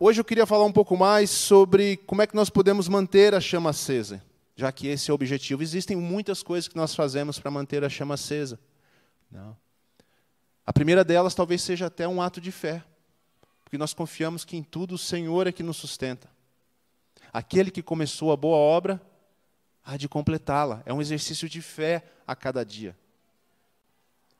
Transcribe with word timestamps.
hoje 0.00 0.18
eu 0.18 0.24
queria 0.24 0.46
falar 0.46 0.64
um 0.64 0.72
pouco 0.72 0.96
mais 0.96 1.28
sobre 1.28 1.98
como 1.98 2.22
é 2.22 2.26
que 2.26 2.34
nós 2.34 2.48
podemos 2.48 2.88
manter 2.88 3.34
a 3.34 3.40
chama 3.40 3.70
acesa, 3.70 4.22
já 4.56 4.72
que 4.72 4.88
esse 4.88 5.10
é 5.10 5.12
o 5.12 5.14
objetivo. 5.14 5.62
Existem 5.62 5.94
muitas 5.94 6.42
coisas 6.42 6.66
que 6.66 6.76
nós 6.76 6.94
fazemos 6.94 7.38
para 7.38 7.50
manter 7.50 7.84
a 7.84 7.88
chama 7.88 8.14
acesa. 8.14 8.58
Não. 9.30 9.54
A 10.66 10.72
primeira 10.72 11.04
delas 11.04 11.34
talvez 11.34 11.60
seja 11.60 11.86
até 11.86 12.08
um 12.08 12.22
ato 12.22 12.40
de 12.40 12.50
fé, 12.50 12.82
porque 13.62 13.76
nós 13.76 13.92
confiamos 13.92 14.44
que 14.44 14.56
em 14.56 14.62
tudo 14.62 14.94
o 14.94 14.98
Senhor 14.98 15.46
é 15.46 15.52
que 15.52 15.62
nos 15.62 15.76
sustenta. 15.76 16.28
Aquele 17.30 17.70
que 17.70 17.82
começou 17.82 18.32
a 18.32 18.36
boa 18.36 18.56
obra 18.56 19.00
há 19.84 19.96
de 19.96 20.08
completá-la. 20.08 20.82
É 20.86 20.92
um 20.92 21.00
exercício 21.00 21.48
de 21.48 21.60
fé 21.60 22.02
a 22.26 22.34
cada 22.34 22.64
dia. 22.64 22.96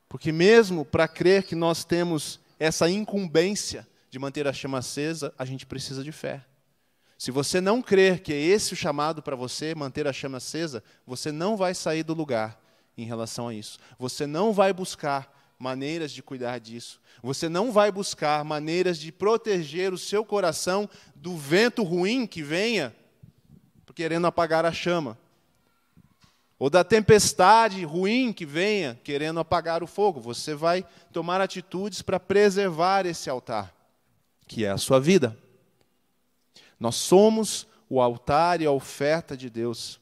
Porque 0.09 0.33
mesmo 0.33 0.85
para 0.85 1.07
crer 1.07 1.45
que 1.45 1.55
nós 1.55 1.85
temos 1.85 2.41
essa 2.59 2.91
incumbência 2.91 3.87
de 4.11 4.19
manter 4.19 4.47
a 4.47 4.53
chama 4.53 4.79
acesa, 4.79 5.33
a 5.39 5.45
gente 5.45 5.65
precisa 5.65 6.05
de 6.05 6.13
fé. 6.13 6.45
Se 7.17 7.31
você 7.31 7.61
não 7.61 7.81
crer 7.81 8.21
que 8.21 8.33
é 8.33 8.41
esse 8.41 8.73
o 8.73 8.77
chamado 8.77 9.23
para 9.23 9.37
você, 9.37 9.75
manter 9.75 10.07
a 10.07 10.13
chama 10.13 10.39
acesa, 10.39 10.83
você 11.07 11.31
não 11.31 11.57
vai 11.57 11.75
sair 11.75 12.03
do 12.03 12.15
lugar 12.15 12.61
em 12.97 13.05
relação 13.05 13.49
a 13.49 13.55
isso. 13.55 13.79
Você 13.99 14.27
não 14.27 14.53
vai 14.53 14.73
buscar 14.73 15.55
maneiras 15.59 16.11
de 16.11 16.23
cuidar 16.23 16.59
disso. 16.59 17.01
Você 17.23 17.49
não 17.49 17.71
vai 17.71 17.93
buscar 17.93 18.43
maneiras 18.45 18.99
de 18.99 19.13
proteger 19.13 19.93
o 19.93 19.99
seu 19.99 20.25
coração 20.25 20.89
do 21.15 21.37
vento 21.37 21.83
ruim 21.83 22.27
que 22.27 22.43
venha 22.43 22.97
querendo 24.01 24.27
apagar 24.27 24.65
a 24.65 24.73
chama. 24.73 25.19
Ou 26.59 26.71
da 26.71 26.83
tempestade 26.83 27.85
ruim 27.85 28.33
que 28.33 28.47
venha 28.47 28.99
querendo 29.05 29.41
apagar 29.41 29.83
o 29.83 29.87
fogo. 29.87 30.21
Você 30.21 30.55
vai 30.55 30.87
tomar 31.13 31.39
atitudes 31.43 32.01
para 32.01 32.19
preservar 32.19 33.05
esse 33.05 33.29
altar, 33.29 33.75
que 34.51 34.65
é 34.65 34.71
a 34.71 34.77
sua 34.77 34.99
vida. 34.99 35.39
Nós 36.79 36.97
somos 36.97 37.69
o 37.89 38.01
altar 38.01 38.61
e 38.61 38.67
a 38.67 38.73
oferta 38.73 39.37
de 39.37 39.49
Deus. 39.49 40.01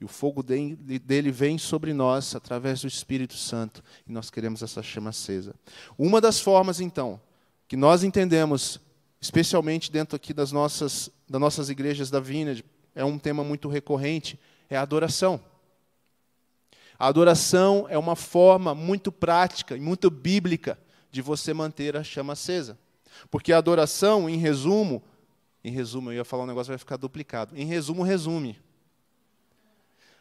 E 0.00 0.04
o 0.04 0.08
fogo 0.08 0.42
dele 0.42 1.30
vem 1.30 1.58
sobre 1.58 1.94
nós 1.94 2.34
através 2.34 2.80
do 2.80 2.88
Espírito 2.88 3.36
Santo. 3.36 3.84
E 4.04 4.10
nós 4.10 4.30
queremos 4.30 4.64
essa 4.64 4.82
chama 4.82 5.10
acesa. 5.10 5.54
Uma 5.96 6.20
das 6.20 6.40
formas, 6.40 6.80
então, 6.80 7.20
que 7.68 7.76
nós 7.76 8.02
entendemos, 8.02 8.80
especialmente 9.20 9.92
dentro 9.92 10.16
aqui 10.16 10.34
das 10.34 10.50
nossas, 10.50 11.08
das 11.30 11.40
nossas 11.40 11.70
igrejas 11.70 12.10
da 12.10 12.18
Vineyard, 12.18 12.64
é 12.96 13.04
um 13.04 13.16
tema 13.16 13.44
muito 13.44 13.68
recorrente, 13.68 14.40
é 14.68 14.76
a 14.76 14.82
adoração. 14.82 15.40
A 16.98 17.06
adoração 17.06 17.86
é 17.88 17.96
uma 17.96 18.16
forma 18.16 18.74
muito 18.74 19.12
prática 19.12 19.76
e 19.76 19.80
muito 19.80 20.10
bíblica 20.10 20.76
de 21.12 21.22
você 21.22 21.54
manter 21.54 21.96
a 21.96 22.02
chama 22.02 22.32
acesa. 22.32 22.76
Porque 23.30 23.52
a 23.52 23.58
adoração, 23.58 24.28
em 24.28 24.36
resumo, 24.36 25.02
em 25.62 25.70
resumo, 25.70 26.10
eu 26.10 26.16
ia 26.16 26.24
falar 26.24 26.44
um 26.44 26.46
negócio 26.46 26.70
vai 26.70 26.78
ficar 26.78 26.96
duplicado. 26.96 27.56
Em 27.56 27.64
resumo, 27.64 28.02
resume. 28.02 28.58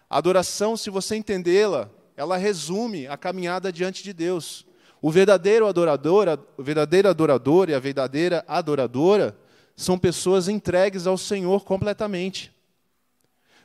A 0.09 0.17
adoração, 0.17 0.77
se 0.77 0.89
você 0.89 1.16
entendê-la, 1.16 1.89
ela 2.16 2.38
resume 2.38 3.08
a 3.08 3.17
caminhada 3.17 3.72
diante 3.72 4.03
de 4.03 4.13
Deus. 4.13 4.66
O 5.02 5.11
verdadeiro 5.11 5.67
adorador, 5.67 6.27
o 6.58 6.63
verdadeiro 6.63 7.09
adorador 7.09 7.69
e 7.69 7.73
a 7.73 7.80
verdadeira 7.80 8.45
adoradora 8.47 9.38
são 9.75 9.97
pessoas 9.97 10.47
entregues 10.47 11.07
ao 11.07 11.17
Senhor 11.17 11.66
completamente. 11.66 12.53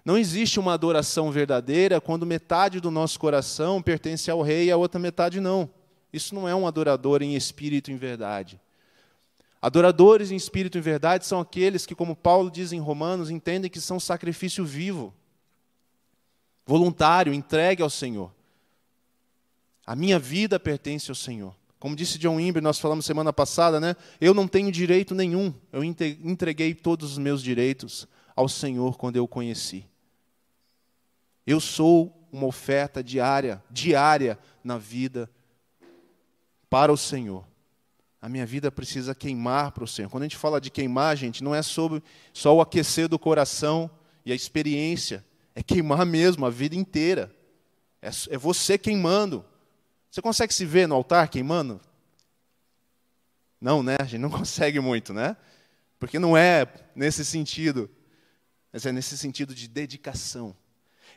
Não 0.04 0.16
existe 0.16 0.58
uma 0.58 0.72
adoração 0.72 1.30
verdadeira 1.30 2.00
quando 2.00 2.24
metade 2.24 2.80
do 2.80 2.90
nosso 2.90 3.20
coração 3.20 3.82
pertence 3.82 4.30
ao 4.30 4.40
rei 4.40 4.66
e 4.66 4.70
a 4.70 4.76
outra 4.76 4.98
metade 4.98 5.38
não. 5.38 5.70
Isso 6.12 6.34
não 6.34 6.48
é 6.48 6.54
um 6.54 6.66
adorador 6.66 7.22
em 7.22 7.36
espírito 7.36 7.90
e 7.90 7.94
em 7.94 7.98
verdade. 7.98 8.58
Adoradores 9.60 10.30
em 10.30 10.36
espírito 10.36 10.78
e 10.78 10.80
verdade 10.80 11.26
são 11.26 11.40
aqueles 11.40 11.84
que, 11.84 11.94
como 11.94 12.14
Paulo 12.14 12.50
diz 12.50 12.72
em 12.72 12.80
Romanos, 12.80 13.30
entendem 13.30 13.70
que 13.70 13.80
são 13.80 13.98
sacrifício 13.98 14.64
vivo 14.64 15.14
voluntário, 16.68 17.32
entregue 17.32 17.82
ao 17.82 17.88
Senhor. 17.88 18.30
A 19.86 19.96
minha 19.96 20.18
vida 20.18 20.60
pertence 20.60 21.10
ao 21.10 21.14
Senhor. 21.14 21.56
Como 21.78 21.96
disse 21.96 22.18
John 22.18 22.36
Wimber, 22.36 22.62
nós 22.62 22.78
falamos 22.78 23.06
semana 23.06 23.32
passada, 23.32 23.80
né? 23.80 23.96
Eu 24.20 24.34
não 24.34 24.46
tenho 24.46 24.70
direito 24.70 25.14
nenhum. 25.14 25.54
Eu 25.72 25.82
entreguei 25.82 26.74
todos 26.74 27.12
os 27.12 27.18
meus 27.18 27.42
direitos 27.42 28.06
ao 28.36 28.50
Senhor 28.50 28.98
quando 28.98 29.16
eu 29.16 29.24
o 29.24 29.28
conheci. 29.28 29.86
Eu 31.46 31.58
sou 31.58 32.28
uma 32.30 32.46
oferta 32.46 33.02
diária, 33.02 33.64
diária 33.70 34.38
na 34.62 34.76
vida 34.76 35.30
para 36.68 36.92
o 36.92 36.98
Senhor. 36.98 37.47
A 38.28 38.30
minha 38.30 38.44
vida 38.44 38.70
precisa 38.70 39.14
queimar 39.14 39.72
para 39.72 39.82
o 39.82 39.88
Senhor. 39.88 40.10
Quando 40.10 40.24
a 40.24 40.26
gente 40.26 40.36
fala 40.36 40.60
de 40.60 40.70
queimar, 40.70 41.16
gente, 41.16 41.42
não 41.42 41.54
é 41.54 41.62
sobre 41.62 42.02
só 42.30 42.54
o 42.54 42.60
aquecer 42.60 43.08
do 43.08 43.18
coração 43.18 43.90
e 44.22 44.30
a 44.30 44.34
experiência 44.34 45.24
é 45.54 45.62
queimar 45.62 46.04
mesmo 46.04 46.44
a 46.44 46.50
vida 46.50 46.76
inteira. 46.76 47.34
É, 48.02 48.10
é 48.28 48.36
você 48.36 48.76
queimando. 48.76 49.42
Você 50.10 50.20
consegue 50.20 50.52
se 50.52 50.66
ver 50.66 50.86
no 50.86 50.94
altar 50.94 51.28
queimando? 51.28 51.80
Não, 53.58 53.82
né? 53.82 53.96
A 53.98 54.04
gente 54.04 54.20
não 54.20 54.28
consegue 54.38 54.78
muito, 54.78 55.14
né? 55.14 55.34
Porque 55.98 56.18
não 56.18 56.36
é 56.36 56.66
nesse 56.94 57.24
sentido, 57.24 57.88
mas 58.70 58.84
é 58.84 58.92
nesse 58.92 59.16
sentido 59.16 59.54
de 59.54 59.66
dedicação, 59.66 60.54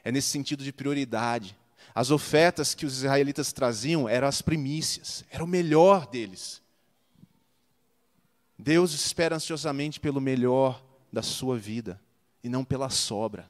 é 0.01 0.13
nesse 0.13 0.29
sentido 0.29 0.63
de 0.63 0.71
prioridade. 0.71 1.57
As 1.93 2.09
ofertas 2.09 2.73
que 2.73 2.85
os 2.85 2.99
israelitas 2.99 3.51
traziam 3.51 4.07
eram 4.07 4.29
as 4.29 4.41
primícias, 4.41 5.25
era 5.29 5.43
o 5.43 5.47
melhor 5.47 6.07
deles. 6.07 6.60
Deus 8.61 8.93
espera 8.93 9.35
ansiosamente 9.35 9.99
pelo 9.99 10.21
melhor 10.21 10.85
da 11.11 11.23
sua 11.23 11.57
vida 11.57 11.99
e 12.43 12.47
não 12.47 12.63
pela 12.63 12.91
sobra. 12.91 13.49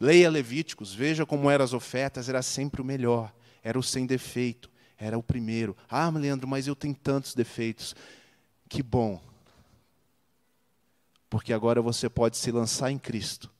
Leia 0.00 0.30
Levíticos, 0.30 0.94
veja 0.94 1.26
como 1.26 1.50
eram 1.50 1.62
as 1.62 1.74
ofertas, 1.74 2.28
era 2.28 2.40
sempre 2.40 2.80
o 2.80 2.84
melhor, 2.84 3.34
era 3.62 3.78
o 3.78 3.82
sem 3.82 4.06
defeito, 4.06 4.70
era 4.96 5.18
o 5.18 5.22
primeiro. 5.22 5.76
Ah, 5.90 6.08
Leandro, 6.08 6.48
mas 6.48 6.66
eu 6.66 6.74
tenho 6.74 6.94
tantos 6.94 7.34
defeitos. 7.34 7.94
Que 8.66 8.82
bom. 8.82 9.22
Porque 11.28 11.52
agora 11.52 11.82
você 11.82 12.08
pode 12.08 12.38
se 12.38 12.50
lançar 12.50 12.90
em 12.90 12.98
Cristo, 12.98 13.50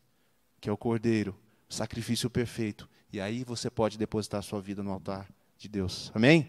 que 0.62 0.68
é 0.68 0.72
o 0.72 0.78
Cordeiro, 0.78 1.36
o 1.68 1.74
sacrifício 1.74 2.30
perfeito, 2.30 2.88
e 3.12 3.20
aí 3.20 3.44
você 3.44 3.68
pode 3.68 3.98
depositar 3.98 4.42
sua 4.42 4.62
vida 4.62 4.82
no 4.82 4.92
altar 4.92 5.28
de 5.58 5.68
Deus. 5.68 6.10
Amém? 6.14 6.48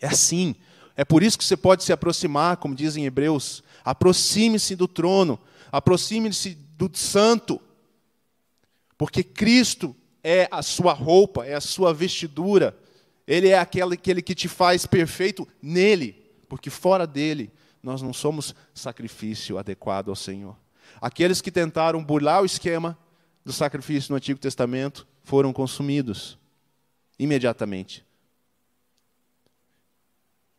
É 0.00 0.08
assim. 0.08 0.56
É 1.00 1.04
por 1.06 1.22
isso 1.22 1.38
que 1.38 1.44
você 1.44 1.56
pode 1.56 1.82
se 1.82 1.94
aproximar, 1.94 2.58
como 2.58 2.74
dizem 2.74 3.06
Hebreus. 3.06 3.64
Aproxime-se 3.82 4.76
do 4.76 4.86
trono, 4.86 5.40
aproxime-se 5.72 6.58
do 6.76 6.90
santo 6.92 7.58
porque 8.98 9.24
Cristo 9.24 9.96
é 10.22 10.46
a 10.50 10.60
sua 10.60 10.92
roupa, 10.92 11.46
é 11.46 11.54
a 11.54 11.60
sua 11.62 11.94
vestidura. 11.94 12.76
Ele 13.26 13.48
é 13.48 13.58
aquele, 13.58 13.94
aquele 13.94 14.20
que 14.20 14.34
te 14.34 14.46
faz 14.46 14.84
perfeito 14.84 15.48
nele, 15.62 16.22
porque 16.50 16.68
fora 16.68 17.06
dele 17.06 17.50
nós 17.82 18.02
não 18.02 18.12
somos 18.12 18.54
sacrifício 18.74 19.56
adequado 19.56 20.10
ao 20.10 20.14
Senhor. 20.14 20.54
Aqueles 21.00 21.40
que 21.40 21.50
tentaram 21.50 22.04
burlar 22.04 22.42
o 22.42 22.44
esquema 22.44 22.98
do 23.42 23.54
sacrifício 23.54 24.12
no 24.12 24.18
Antigo 24.18 24.38
Testamento 24.38 25.08
foram 25.22 25.50
consumidos 25.50 26.38
imediatamente. 27.18 28.04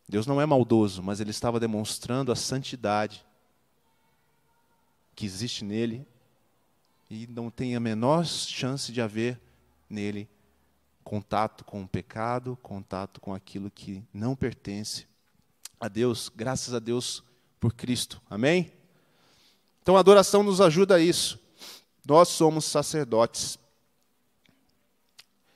Deus 0.08 0.28
não 0.28 0.42
é 0.42 0.46
maldoso, 0.46 1.02
mas 1.02 1.20
ele 1.20 1.32
estava 1.32 1.60
demonstrando 1.60 2.32
a 2.32 2.36
santidade 2.36 3.26
que 5.16 5.26
existe 5.26 5.64
nele 5.64 6.06
e 7.10 7.28
não 7.28 7.50
tem 7.50 7.76
a 7.76 7.80
menor 7.80 8.26
chance 8.26 8.92
de 8.92 9.02
haver 9.02 9.40
nele 9.90 10.30
contato 11.04 11.66
com 11.66 11.84
o 11.84 11.88
pecado, 11.88 12.58
contato 12.62 13.20
com 13.20 13.34
aquilo 13.34 13.70
que 13.70 14.04
não 14.14 14.36
pertence 14.36 15.08
a 15.80 15.88
Deus, 15.88 16.32
graças 16.34 16.74
a 16.74 16.80
Deus 16.80 17.24
por 17.60 17.74
Cristo. 17.74 18.22
Amém? 18.30 18.72
Então 19.82 19.98
a 19.98 20.00
adoração 20.00 20.44
nos 20.44 20.62
ajuda 20.62 20.96
a 20.96 21.00
isso. 21.00 21.40
Nós 22.08 22.30
somos 22.30 22.66
sacerdotes. 22.66 23.58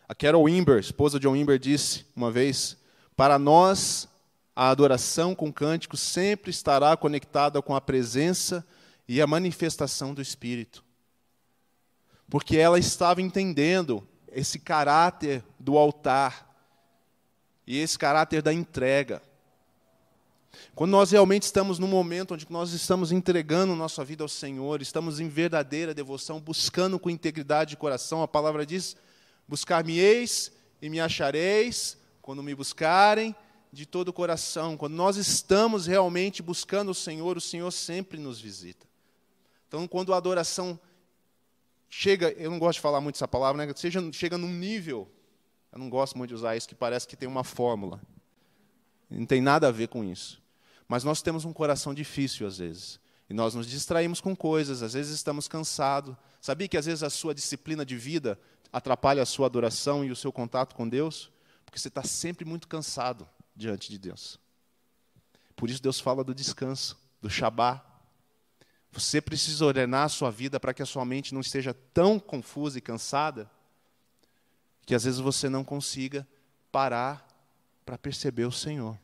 A 0.08 0.14
Carol 0.14 0.44
Wimber, 0.44 0.80
esposa 0.80 1.20
de 1.20 1.26
John 1.26 1.34
Wimber, 1.34 1.58
disse 1.58 2.06
uma 2.16 2.32
vez: 2.32 2.78
Para 3.16 3.40
nós, 3.40 4.08
a 4.56 4.70
adoração 4.70 5.36
com 5.36 5.52
cântico 5.52 5.98
sempre 5.98 6.50
estará 6.50 6.96
conectada 6.96 7.62
com 7.62 7.76
a 7.76 7.82
presença 7.82 8.66
e 9.08 9.22
a 9.22 9.28
manifestação 9.28 10.14
do 10.14 10.22
Espírito 10.22 10.86
porque 12.30 12.58
ela 12.58 12.80
estava 12.80 13.22
entendendo 13.22 14.08
esse 14.32 14.60
caráter 14.60 15.44
do 15.60 15.78
altar 15.78 16.54
e 17.66 17.78
esse 17.78 17.98
caráter 17.98 18.42
da 18.42 18.54
entrega. 18.54 19.22
Quando 20.74 20.92
nós 20.92 21.12
realmente 21.12 21.44
estamos 21.44 21.80
num 21.80 21.88
momento 21.88 22.34
onde 22.34 22.46
nós 22.50 22.72
estamos 22.72 23.12
entregando 23.12 23.76
nossa 23.76 24.04
vida 24.04 24.24
ao 24.24 24.30
Senhor, 24.30 24.82
estamos 24.82 25.20
em 25.20 25.28
verdadeira 25.28 25.94
devoção, 25.94 26.40
buscando 26.40 27.00
com 27.00 27.10
integridade 27.10 27.72
de 27.72 27.78
coração, 27.78 28.24
a 28.24 28.28
palavra 28.28 28.66
diz: 28.66 28.96
Buscar-me-eis 29.48 30.52
e 30.82 30.90
me 30.90 31.00
achareis, 31.00 31.98
quando 32.22 32.42
me 32.42 32.56
buscarem 32.56 33.36
de 33.72 33.86
todo 33.86 34.10
o 34.10 34.14
coração, 34.14 34.78
quando 34.78 34.94
nós 34.94 35.18
estamos 35.18 35.86
realmente 35.86 36.42
buscando 36.42 36.92
o 36.92 36.96
Senhor, 36.96 37.38
o 37.38 37.42
Senhor 37.42 37.72
sempre 37.72 38.18
nos 38.18 38.40
visita. 38.40 38.88
Então, 39.68 39.88
quando 39.88 40.14
a 40.14 40.18
adoração 40.18 40.80
chega, 41.90 42.32
eu 42.32 42.50
não 42.50 42.60
gosto 42.60 42.78
de 42.78 42.82
falar 42.82 43.02
muito 43.02 43.16
essa 43.16 43.28
palavra, 43.28 43.66
né? 43.66 43.74
Seja, 43.76 44.02
chega 44.12 44.38
num 44.38 44.52
nível, 44.52 45.10
eu 45.72 45.80
não 45.80 45.90
gosto 45.90 46.18
muito 46.18 46.30
de 46.30 46.36
usar 46.36 46.56
isso, 46.56 46.68
que 46.68 46.76
parece 46.76 47.08
que 47.08 47.18
tem 47.18 47.28
uma 47.28 47.44
fórmula. 47.44 48.02
Não 49.10 49.26
tem 49.26 49.42
nada 49.42 49.68
a 49.68 49.72
ver 49.72 49.88
com 49.88 50.04
isso. 50.04 50.42
Mas 50.88 51.04
nós 51.04 51.22
temos 51.22 51.46
um 51.46 51.54
coração 51.54 51.94
difícil 51.94 52.48
às 52.48 52.58
vezes. 52.58 53.00
E 53.30 53.34
nós 53.34 53.56
nos 53.56 53.68
distraímos 53.68 54.22
com 54.22 54.36
coisas, 54.36 54.84
às 54.84 54.94
vezes 54.94 55.14
estamos 55.14 55.48
cansados. 55.48 56.16
Sabia 56.40 56.68
que 56.68 56.78
às 56.78 56.86
vezes 56.86 57.04
a 57.04 57.10
sua 57.10 57.34
disciplina 57.34 57.86
de 57.86 57.98
vida 57.98 58.40
atrapalha 58.72 59.22
a 59.22 59.26
sua 59.26 59.48
adoração 59.48 60.06
e 60.06 60.12
o 60.12 60.16
seu 60.16 60.32
contato 60.32 60.76
com 60.76 60.88
Deus? 60.88 61.32
Porque 61.66 61.80
você 61.80 61.88
está 61.88 62.04
sempre 62.04 62.46
muito 62.46 62.68
cansado 62.68 63.28
diante 63.56 63.90
de 63.90 63.98
Deus. 63.98 64.40
Por 65.56 65.70
isso 65.70 65.82
Deus 65.82 66.00
fala 66.00 66.24
do 66.24 66.36
descanso, 66.36 66.98
do 67.22 67.30
Shabá. 67.30 67.84
Você 68.92 69.22
precisa 69.22 69.66
ordenar 69.66 70.06
a 70.06 70.10
sua 70.10 70.30
vida 70.30 70.60
para 70.60 70.74
que 70.74 70.82
a 70.82 70.86
sua 70.86 71.06
mente 71.06 71.34
não 71.34 71.42
esteja 71.42 71.74
tão 71.94 72.20
confusa 72.20 72.78
e 72.78 72.82
cansada 72.82 73.50
que 74.86 74.94
às 74.94 75.04
vezes 75.04 75.20
você 75.20 75.50
não 75.50 75.64
consiga 75.64 76.28
parar 76.72 77.28
para 77.86 77.98
perceber 77.98 78.46
o 78.46 78.52
Senhor. 78.52 78.98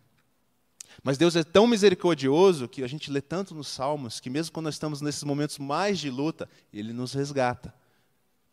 Mas 1.03 1.17
Deus 1.17 1.35
é 1.35 1.43
tão 1.43 1.65
misericordioso 1.65 2.67
que 2.67 2.83
a 2.83 2.87
gente 2.87 3.09
lê 3.09 3.21
tanto 3.21 3.55
nos 3.55 3.67
Salmos 3.67 4.19
que 4.19 4.29
mesmo 4.29 4.51
quando 4.51 4.65
nós 4.65 4.75
estamos 4.75 5.01
nesses 5.01 5.23
momentos 5.23 5.57
mais 5.57 5.99
de 5.99 6.09
luta, 6.09 6.49
Ele 6.73 6.93
nos 6.93 7.13
resgata. 7.13 7.73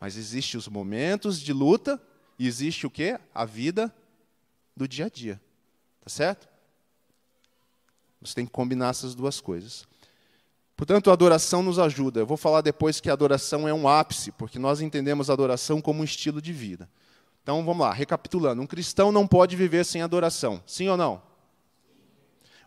Mas 0.00 0.16
existe 0.16 0.56
os 0.56 0.68
momentos 0.68 1.40
de 1.40 1.52
luta 1.52 2.00
e 2.38 2.46
existe 2.46 2.86
o 2.86 2.90
quê? 2.90 3.18
A 3.34 3.44
vida 3.44 3.94
do 4.76 4.86
dia 4.86 5.06
a 5.06 5.08
dia. 5.08 5.40
Tá 6.08 6.14
certo? 6.14 6.48
Você 8.22 8.34
tem 8.34 8.46
que 8.46 8.50
combinar 8.50 8.88
essas 8.88 9.14
duas 9.14 9.42
coisas. 9.42 9.86
Portanto, 10.74 11.10
a 11.10 11.12
adoração 11.12 11.62
nos 11.62 11.78
ajuda. 11.78 12.20
Eu 12.20 12.26
vou 12.26 12.38
falar 12.38 12.62
depois 12.62 12.98
que 12.98 13.10
a 13.10 13.12
adoração 13.12 13.68
é 13.68 13.74
um 13.74 13.86
ápice, 13.86 14.32
porque 14.32 14.58
nós 14.58 14.80
entendemos 14.80 15.28
a 15.28 15.34
adoração 15.34 15.82
como 15.82 16.00
um 16.00 16.04
estilo 16.04 16.40
de 16.40 16.50
vida. 16.50 16.88
Então, 17.42 17.62
vamos 17.62 17.86
lá, 17.86 17.92
recapitulando. 17.92 18.62
Um 18.62 18.66
cristão 18.66 19.12
não 19.12 19.26
pode 19.26 19.54
viver 19.54 19.84
sem 19.84 20.00
adoração. 20.00 20.62
Sim 20.66 20.88
ou 20.88 20.96
não? 20.96 21.20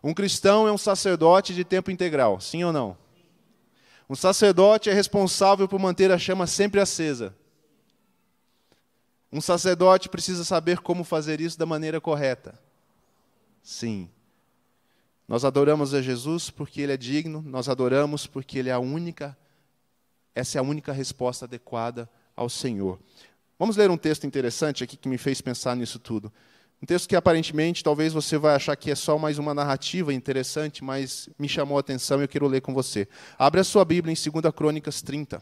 Um 0.04 0.14
cristão 0.14 0.68
é 0.68 0.72
um 0.72 0.78
sacerdote 0.78 1.52
de 1.52 1.64
tempo 1.64 1.90
integral. 1.90 2.40
Sim 2.40 2.62
ou 2.62 2.72
não? 2.72 2.96
Um 4.08 4.14
sacerdote 4.14 4.88
é 4.88 4.92
responsável 4.92 5.66
por 5.66 5.80
manter 5.80 6.12
a 6.12 6.18
chama 6.18 6.46
sempre 6.46 6.80
acesa. 6.80 7.34
Um 9.32 9.40
sacerdote 9.40 10.08
precisa 10.08 10.44
saber 10.44 10.78
como 10.78 11.02
fazer 11.02 11.40
isso 11.40 11.58
da 11.58 11.66
maneira 11.66 12.00
correta. 12.00 12.56
Sim. 13.62 14.10
Nós 15.26 15.44
adoramos 15.44 15.94
a 15.94 16.02
Jesus 16.02 16.50
porque 16.50 16.80
Ele 16.80 16.92
é 16.92 16.96
digno, 16.96 17.42
nós 17.42 17.68
adoramos 17.68 18.26
porque 18.26 18.58
Ele 18.58 18.68
é 18.68 18.72
a 18.72 18.78
única, 18.78 19.36
essa 20.34 20.58
é 20.58 20.60
a 20.60 20.62
única 20.62 20.92
resposta 20.92 21.44
adequada 21.44 22.10
ao 22.34 22.48
Senhor. 22.48 22.98
Vamos 23.58 23.76
ler 23.76 23.90
um 23.90 23.96
texto 23.96 24.26
interessante 24.26 24.82
aqui 24.82 24.96
que 24.96 25.08
me 25.08 25.16
fez 25.16 25.40
pensar 25.40 25.76
nisso 25.76 25.98
tudo. 25.98 26.32
Um 26.82 26.86
texto 26.86 27.08
que 27.08 27.14
aparentemente 27.14 27.84
talvez 27.84 28.12
você 28.12 28.36
vai 28.36 28.56
achar 28.56 28.74
que 28.74 28.90
é 28.90 28.94
só 28.96 29.16
mais 29.16 29.38
uma 29.38 29.54
narrativa 29.54 30.12
interessante, 30.12 30.82
mas 30.82 31.28
me 31.38 31.48
chamou 31.48 31.76
a 31.76 31.80
atenção 31.80 32.18
e 32.18 32.24
eu 32.24 32.28
quero 32.28 32.48
ler 32.48 32.60
com 32.60 32.74
você. 32.74 33.06
Abre 33.38 33.60
a 33.60 33.64
sua 33.64 33.84
Bíblia 33.84 34.12
em 34.12 34.30
2 34.30 34.52
Crônicas 34.52 35.00
30. 35.00 35.40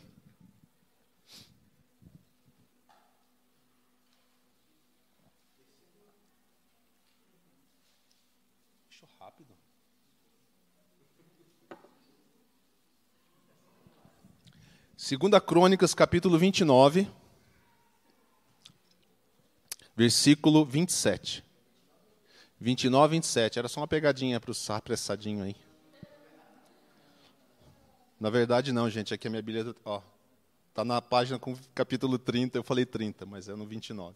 Segunda 15.02 15.40
Crônicas, 15.40 15.94
capítulo 15.94 16.38
29, 16.38 17.08
versículo 19.96 20.62
27. 20.62 21.42
29, 22.60 23.12
27. 23.12 23.58
Era 23.58 23.66
só 23.66 23.80
uma 23.80 23.88
pegadinha 23.88 24.38
para 24.38 24.50
o 24.50 24.54
apressadinho 24.74 25.42
aí. 25.42 25.56
Na 28.20 28.28
verdade, 28.28 28.72
não, 28.72 28.90
gente. 28.90 29.14
Aqui 29.14 29.26
a 29.26 29.30
minha 29.30 29.40
Bíblia 29.40 29.74
está 30.68 30.84
na 30.84 31.00
página 31.00 31.38
com 31.38 31.56
capítulo 31.74 32.18
30. 32.18 32.58
Eu 32.58 32.62
falei 32.62 32.84
30, 32.84 33.24
mas 33.24 33.48
é 33.48 33.56
no 33.56 33.64
29. 33.64 34.14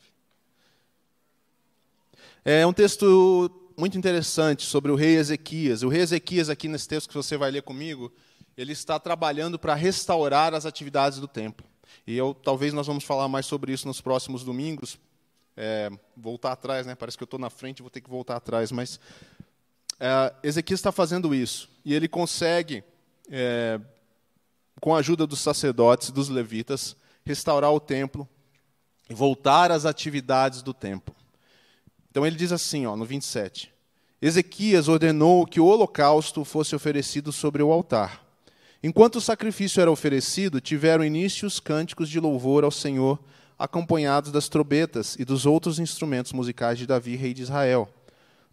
É 2.45 2.67
um 2.67 2.75
texto 2.75 3.51
muito 3.75 3.97
interessante 3.97 4.67
sobre 4.67 4.93
o 4.93 4.97
rei 4.97 5.17
Ezequias. 5.17 5.83
O 5.83 5.89
rei 5.89 6.03
Ezequias, 6.03 6.51
aqui 6.51 6.69
nesse 6.69 6.87
texto 6.87 7.09
que 7.09 7.15
você 7.15 7.39
vai 7.39 7.51
ler 7.51 7.63
comigo, 7.63 8.13
ele 8.57 8.73
está 8.73 8.99
trabalhando 8.99 9.59
para 9.59 9.75
restaurar 9.75 10.55
as 10.55 10.65
atividades 10.65 11.19
do 11.19 11.27
templo. 11.27 11.67
E 12.07 12.17
eu, 12.17 12.35
talvez 12.35 12.73
nós 12.73 12.87
vamos 12.87 13.05
falar 13.05 13.29
mais 13.29 13.47
sobre 13.47 13.73
isso 13.73 13.87
nos 13.87 14.01
próximos 14.01 14.45
domingos. 14.45 14.99
É, 15.57 15.91
voltar 16.17 16.53
atrás, 16.53 16.87
né? 16.87 16.95
Parece 16.95 17.17
que 17.17 17.23
eu 17.23 17.27
estou 17.27 17.39
na 17.39 17.51
frente, 17.51 17.83
vou 17.83 17.91
ter 17.91 18.01
que 18.01 18.11
voltar 18.11 18.37
atrás, 18.37 18.73
mas 18.73 18.99
é, 20.01 20.35
Ezequias 20.43 20.81
está 20.81 20.91
fazendo 20.91 21.33
isso 21.33 21.71
e 21.85 21.95
ele 21.95 22.09
consegue, 22.09 22.83
é, 23.31 23.81
com 24.81 24.95
a 24.95 24.99
ajuda 24.99 25.27
dos 25.27 25.41
sacerdotes, 25.41 26.11
dos 26.11 26.29
levitas, 26.29 26.97
restaurar 27.25 27.73
o 27.73 27.79
templo 27.79 28.29
e 29.09 29.15
voltar 29.15 29.71
às 29.71 29.85
atividades 29.85 30.61
do 30.61 30.75
templo. 30.75 31.15
Então 32.11 32.27
ele 32.27 32.37
diz 32.37 32.51
assim, 32.51 32.85
ó, 32.87 32.97
no 32.97 33.05
27. 33.05 33.73
Ezequias 34.21 34.89
ordenou 34.89 35.47
que 35.47 35.61
o 35.61 35.67
holocausto 35.67 36.45
fosse 36.45 36.75
oferecido 36.75 37.31
sobre 37.31 37.63
o 37.63 37.71
altar 37.71 38.24
Enquanto 38.87 39.17
o 39.17 39.21
sacrifício 39.21 39.81
era 39.81 39.91
oferecido, 39.91 40.61
tiveram 40.61 41.03
início 41.03 41.49
os 41.49 41.59
cânticos 41.59 42.07
de 42.07 42.21
louvor 42.21 42.65
ao 42.65 42.71
Senhor, 42.71 43.19
acompanhados 43.59 44.31
das 44.31 44.47
trombetas 44.47 45.17
e 45.19 45.25
dos 45.25 45.47
outros 45.47 45.79
instrumentos 45.79 46.35
musicais 46.35 46.79
de 46.79 46.87
Davi, 46.87 47.17
rei 47.17 47.33
de 47.33 47.41
Israel. 47.41 47.89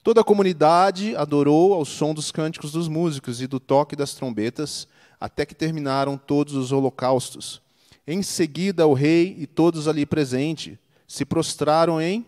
Toda 0.01 0.21
a 0.21 0.23
comunidade 0.23 1.17
adorou 1.17 1.73
ao 1.73 1.83
som 1.83 2.13
dos 2.13 2.31
cânticos 2.31 2.71
dos 2.71 2.87
músicos 2.87 3.41
e 3.41 3.45
do 3.45 3.59
toque 3.59 3.93
das 3.93 4.13
trombetas, 4.13 4.87
até 5.19 5.45
que 5.45 5.53
terminaram 5.53 6.17
todos 6.17 6.53
os 6.53 6.71
holocaustos. 6.71 7.61
Em 8.07 8.23
seguida, 8.23 8.87
o 8.87 8.93
rei 8.93 9.35
e 9.37 9.45
todos 9.45 9.85
ali 9.85 10.05
presentes 10.05 10.77
se 11.05 11.25
prostraram 11.25 11.99
em 11.99 12.25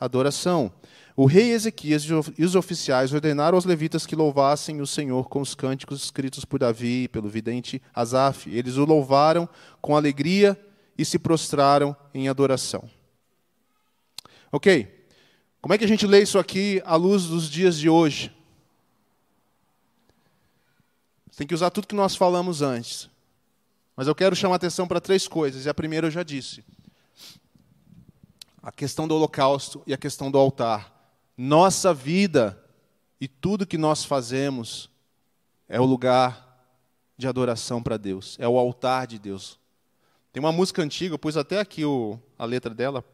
adoração. 0.00 0.72
O 1.14 1.26
rei 1.26 1.50
Ezequias 1.50 2.04
e 2.38 2.44
os 2.44 2.54
oficiais 2.54 3.12
ordenaram 3.12 3.56
aos 3.56 3.66
levitas 3.66 4.06
que 4.06 4.16
louvassem 4.16 4.80
o 4.80 4.86
Senhor 4.86 5.28
com 5.28 5.42
os 5.42 5.54
cânticos 5.54 6.02
escritos 6.02 6.44
por 6.44 6.58
Davi 6.58 7.04
e 7.04 7.08
pelo 7.08 7.28
vidente 7.28 7.82
Asaf. 7.94 8.48
Eles 8.48 8.76
o 8.76 8.84
louvaram 8.84 9.46
com 9.80 9.94
alegria 9.94 10.58
e 10.96 11.04
se 11.04 11.18
prostraram 11.18 11.94
em 12.14 12.28
adoração. 12.28 12.88
Ok. 14.50 15.00
Como 15.60 15.74
é 15.74 15.78
que 15.78 15.84
a 15.84 15.88
gente 15.88 16.06
lê 16.06 16.22
isso 16.22 16.38
aqui 16.38 16.82
à 16.84 16.96
luz 16.96 17.24
dos 17.24 17.48
dias 17.48 17.78
de 17.78 17.88
hoje? 17.88 18.34
Tem 21.36 21.46
que 21.46 21.54
usar 21.54 21.70
tudo 21.70 21.86
que 21.86 21.94
nós 21.94 22.16
falamos 22.16 22.62
antes. 22.62 23.08
Mas 23.94 24.08
eu 24.08 24.14
quero 24.14 24.34
chamar 24.34 24.56
atenção 24.56 24.88
para 24.88 25.00
três 25.00 25.28
coisas. 25.28 25.66
E 25.66 25.68
a 25.68 25.74
primeira 25.74 26.06
eu 26.06 26.10
já 26.10 26.22
disse: 26.22 26.64
a 28.62 28.72
questão 28.72 29.06
do 29.06 29.14
holocausto 29.14 29.82
e 29.86 29.92
a 29.92 29.98
questão 29.98 30.30
do 30.30 30.38
altar 30.38 30.91
nossa 31.42 31.92
vida 31.92 32.56
e 33.20 33.26
tudo 33.26 33.66
que 33.66 33.76
nós 33.76 34.04
fazemos 34.04 34.88
é 35.68 35.80
o 35.80 35.84
lugar 35.84 36.64
de 37.18 37.26
adoração 37.26 37.82
para 37.82 37.96
Deus, 37.96 38.36
é 38.38 38.46
o 38.46 38.56
altar 38.56 39.08
de 39.08 39.18
Deus. 39.18 39.58
Tem 40.32 40.40
uma 40.40 40.52
música 40.52 40.82
antiga, 40.82 41.14
eu 41.14 41.18
pus 41.18 41.36
até 41.36 41.58
aqui 41.58 41.84
o, 41.84 42.16
a 42.38 42.44
letra 42.44 42.72
dela, 42.72 43.04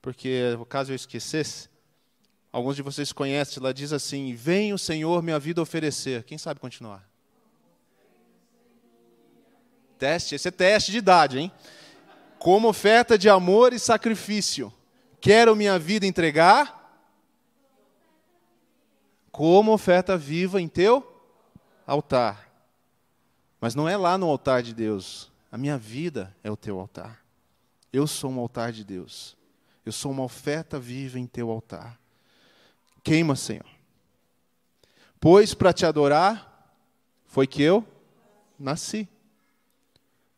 porque 0.00 0.58
caso 0.70 0.90
eu 0.90 0.96
esquecesse, 0.96 1.68
alguns 2.50 2.76
de 2.76 2.82
vocês 2.82 3.12
conhecem, 3.12 3.60
ela 3.60 3.74
diz 3.74 3.92
assim: 3.92 4.34
Vem 4.34 4.72
o 4.72 4.78
Senhor 4.78 5.22
minha 5.22 5.38
vida 5.38 5.60
oferecer. 5.60 6.24
Quem 6.24 6.38
sabe 6.38 6.58
continuar? 6.58 7.06
Teste, 9.98 10.34
esse 10.34 10.48
é 10.48 10.50
teste 10.50 10.92
de 10.92 10.98
idade, 10.98 11.38
hein? 11.38 11.52
Como 12.38 12.68
oferta 12.68 13.18
de 13.18 13.28
amor 13.28 13.74
e 13.74 13.78
sacrifício, 13.78 14.72
quero 15.20 15.54
minha 15.54 15.78
vida 15.78 16.06
entregar 16.06 16.75
como 19.36 19.74
oferta 19.74 20.16
viva 20.16 20.62
em 20.62 20.66
teu 20.66 21.06
altar. 21.86 22.50
Mas 23.60 23.74
não 23.74 23.86
é 23.86 23.94
lá 23.94 24.16
no 24.16 24.30
altar 24.30 24.62
de 24.62 24.72
Deus. 24.72 25.30
A 25.52 25.58
minha 25.58 25.76
vida 25.76 26.34
é 26.42 26.50
o 26.50 26.56
teu 26.56 26.80
altar. 26.80 27.22
Eu 27.92 28.06
sou 28.06 28.30
um 28.30 28.40
altar 28.40 28.72
de 28.72 28.82
Deus. 28.82 29.36
Eu 29.84 29.92
sou 29.92 30.10
uma 30.10 30.22
oferta 30.22 30.80
viva 30.80 31.18
em 31.18 31.26
teu 31.26 31.50
altar. 31.50 32.00
Queima, 33.04 33.36
Senhor. 33.36 33.66
Pois 35.20 35.52
para 35.52 35.70
te 35.70 35.84
adorar 35.84 36.74
foi 37.26 37.46
que 37.46 37.60
eu 37.62 37.86
nasci. 38.58 39.06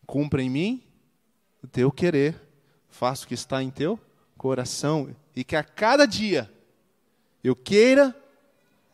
Cumpra 0.09 0.43
em 0.43 0.50
mim 0.50 0.83
o 1.62 1.69
teu 1.69 1.93
querer. 1.93 2.35
Faça 2.88 3.25
o 3.25 3.28
que 3.28 3.35
está 3.35 3.62
em 3.62 3.71
teu 3.71 3.97
coração. 4.37 5.14
E 5.37 5.45
que 5.45 5.55
a 5.55 5.62
cada 5.62 6.05
dia 6.05 6.52
eu 7.45 7.55
queira 7.55 8.12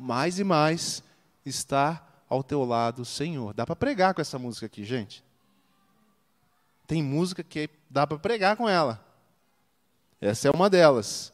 mais 0.05 0.39
e 0.39 0.45
mais 0.45 1.03
estar 1.47 2.25
ao 2.29 2.43
teu 2.43 2.63
lado, 2.63 3.05
Senhor. 3.07 3.55
Dá 3.55 3.65
para 3.65 3.75
pregar 3.75 4.13
com 4.13 4.21
essa 4.21 4.39
música 4.39 4.67
aqui, 4.67 4.85
gente? 4.85 5.25
Tem 6.87 7.03
música 7.03 7.43
que 7.43 7.71
dá 7.89 8.07
para 8.07 8.19
pregar 8.19 8.55
com 8.55 8.69
ela. 8.69 9.03
Essa 10.21 10.49
é 10.49 10.51
uma 10.51 10.69
delas. 10.69 11.33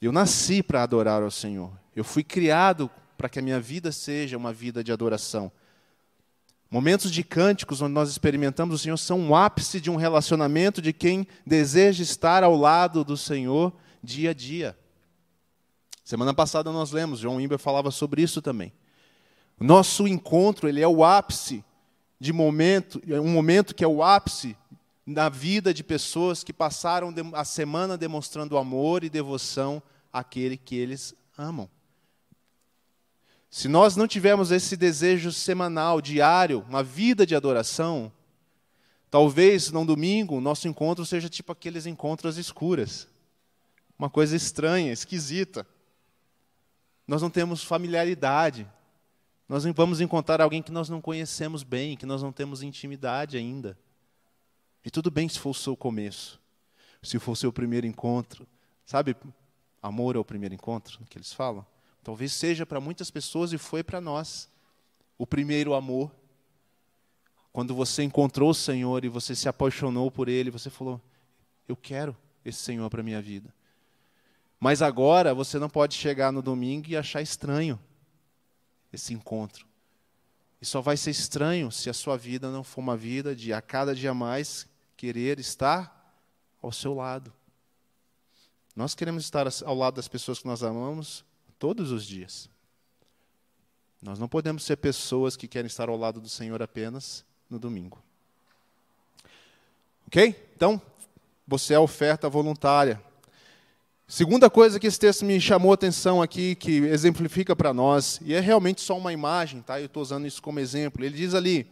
Eu 0.00 0.10
nasci 0.10 0.62
para 0.62 0.82
adorar 0.82 1.22
ao 1.22 1.30
Senhor. 1.30 1.70
Eu 1.94 2.02
fui 2.02 2.24
criado 2.24 2.90
para 3.18 3.28
que 3.28 3.38
a 3.38 3.42
minha 3.42 3.60
vida 3.60 3.92
seja 3.92 4.36
uma 4.36 4.52
vida 4.52 4.82
de 4.82 4.90
adoração. 4.90 5.52
Momentos 6.70 7.10
de 7.10 7.22
cânticos 7.22 7.82
onde 7.82 7.92
nós 7.92 8.08
experimentamos 8.08 8.74
o 8.74 8.78
Senhor 8.78 8.96
são 8.96 9.20
um 9.20 9.36
ápice 9.36 9.80
de 9.80 9.90
um 9.90 9.96
relacionamento 9.96 10.80
de 10.80 10.94
quem 10.94 11.26
deseja 11.44 12.02
estar 12.02 12.42
ao 12.42 12.56
lado 12.56 13.04
do 13.04 13.16
Senhor 13.18 13.72
dia 14.02 14.30
a 14.30 14.34
dia. 14.34 14.76
Semana 16.06 16.32
passada 16.32 16.70
nós 16.70 16.92
lemos, 16.92 17.18
João 17.18 17.40
Imber 17.40 17.58
falava 17.58 17.90
sobre 17.90 18.22
isso 18.22 18.40
também. 18.40 18.72
O 19.58 19.64
nosso 19.64 20.06
encontro, 20.06 20.68
ele 20.68 20.80
é 20.80 20.86
o 20.86 21.04
ápice 21.04 21.64
de 22.20 22.32
momento, 22.32 23.02
um 23.08 23.28
momento 23.28 23.74
que 23.74 23.82
é 23.82 23.88
o 23.88 24.04
ápice 24.04 24.56
na 25.04 25.28
vida 25.28 25.74
de 25.74 25.82
pessoas 25.82 26.44
que 26.44 26.52
passaram 26.52 27.12
a 27.32 27.44
semana 27.44 27.98
demonstrando 27.98 28.56
amor 28.56 29.02
e 29.02 29.10
devoção 29.10 29.82
àquele 30.12 30.56
que 30.56 30.76
eles 30.76 31.12
amam. 31.36 31.68
Se 33.50 33.66
nós 33.66 33.96
não 33.96 34.06
tivermos 34.06 34.52
esse 34.52 34.76
desejo 34.76 35.32
semanal, 35.32 36.00
diário, 36.00 36.64
uma 36.68 36.84
vida 36.84 37.26
de 37.26 37.34
adoração, 37.34 38.12
talvez 39.10 39.72
no 39.72 39.84
domingo 39.84 40.40
nosso 40.40 40.68
encontro 40.68 41.04
seja 41.04 41.28
tipo 41.28 41.50
aqueles 41.50 41.84
encontros 41.84 42.38
escuras. 42.38 43.08
Uma 43.98 44.08
coisa 44.08 44.36
estranha, 44.36 44.92
esquisita. 44.92 45.66
Nós 47.06 47.22
não 47.22 47.30
temos 47.30 47.62
familiaridade. 47.62 48.66
Nós 49.48 49.64
vamos 49.64 50.00
encontrar 50.00 50.40
alguém 50.40 50.62
que 50.62 50.72
nós 50.72 50.88
não 50.88 51.00
conhecemos 51.00 51.62
bem, 51.62 51.96
que 51.96 52.06
nós 52.06 52.22
não 52.22 52.32
temos 52.32 52.62
intimidade 52.62 53.36
ainda. 53.36 53.78
E 54.84 54.90
tudo 54.90 55.10
bem 55.10 55.28
se 55.28 55.38
for 55.38 55.50
o 55.50 55.54
seu 55.54 55.76
começo, 55.76 56.40
se 57.02 57.18
for 57.18 57.32
o 57.32 57.36
seu 57.36 57.52
primeiro 57.52 57.86
encontro. 57.86 58.46
Sabe, 58.84 59.16
amor 59.82 60.16
é 60.16 60.18
o 60.18 60.24
primeiro 60.24 60.54
encontro, 60.54 61.04
que 61.08 61.16
eles 61.18 61.32
falam? 61.32 61.64
Talvez 62.02 62.32
seja 62.32 62.64
para 62.64 62.80
muitas 62.80 63.10
pessoas 63.10 63.52
e 63.52 63.58
foi 63.58 63.82
para 63.82 64.00
nós 64.00 64.48
o 65.18 65.26
primeiro 65.26 65.74
amor. 65.74 66.10
Quando 67.52 67.74
você 67.74 68.02
encontrou 68.02 68.50
o 68.50 68.54
Senhor 68.54 69.04
e 69.04 69.08
você 69.08 69.34
se 69.34 69.48
apaixonou 69.48 70.10
por 70.10 70.28
Ele, 70.28 70.50
você 70.50 70.70
falou: 70.70 71.00
Eu 71.66 71.74
quero 71.74 72.16
esse 72.44 72.58
Senhor 72.58 72.88
para 72.90 73.00
a 73.00 73.04
minha 73.04 73.20
vida. 73.20 73.52
Mas 74.58 74.82
agora 74.82 75.34
você 75.34 75.58
não 75.58 75.68
pode 75.68 75.94
chegar 75.94 76.32
no 76.32 76.42
domingo 76.42 76.88
e 76.88 76.96
achar 76.96 77.20
estranho 77.20 77.78
esse 78.92 79.12
encontro. 79.12 79.66
E 80.60 80.64
só 80.64 80.80
vai 80.80 80.96
ser 80.96 81.10
estranho 81.10 81.70
se 81.70 81.90
a 81.90 81.94
sua 81.94 82.16
vida 82.16 82.50
não 82.50 82.64
for 82.64 82.80
uma 82.80 82.96
vida 82.96 83.36
de 83.36 83.52
a 83.52 83.60
cada 83.60 83.94
dia 83.94 84.14
mais 84.14 84.66
querer 84.96 85.38
estar 85.38 85.92
ao 86.62 86.72
seu 86.72 86.94
lado. 86.94 87.32
Nós 88.74 88.94
queremos 88.94 89.24
estar 89.24 89.46
ao 89.64 89.74
lado 89.74 89.94
das 89.94 90.08
pessoas 90.08 90.38
que 90.38 90.46
nós 90.46 90.62
amamos 90.62 91.24
todos 91.58 91.90
os 91.92 92.04
dias. 92.04 92.48
Nós 94.02 94.18
não 94.18 94.28
podemos 94.28 94.64
ser 94.64 94.76
pessoas 94.76 95.36
que 95.36 95.48
querem 95.48 95.66
estar 95.66 95.88
ao 95.88 95.96
lado 95.96 96.20
do 96.20 96.28
Senhor 96.28 96.62
apenas 96.62 97.24
no 97.48 97.58
domingo. 97.58 98.02
Ok? 100.06 100.50
Então, 100.54 100.80
você 101.46 101.74
é 101.74 101.78
oferta 101.78 102.28
voluntária. 102.28 103.02
Segunda 104.08 104.48
coisa 104.48 104.78
que 104.78 104.86
esse 104.86 105.00
texto 105.00 105.24
me 105.24 105.40
chamou 105.40 105.72
a 105.72 105.74
atenção 105.74 106.22
aqui, 106.22 106.54
que 106.54 106.76
exemplifica 106.76 107.56
para 107.56 107.74
nós, 107.74 108.20
e 108.24 108.34
é 108.34 108.38
realmente 108.38 108.80
só 108.80 108.96
uma 108.96 109.12
imagem, 109.12 109.60
tá? 109.62 109.80
eu 109.80 109.86
estou 109.86 110.00
usando 110.00 110.28
isso 110.28 110.40
como 110.40 110.60
exemplo. 110.60 111.04
Ele 111.04 111.16
diz 111.16 111.34
ali: 111.34 111.68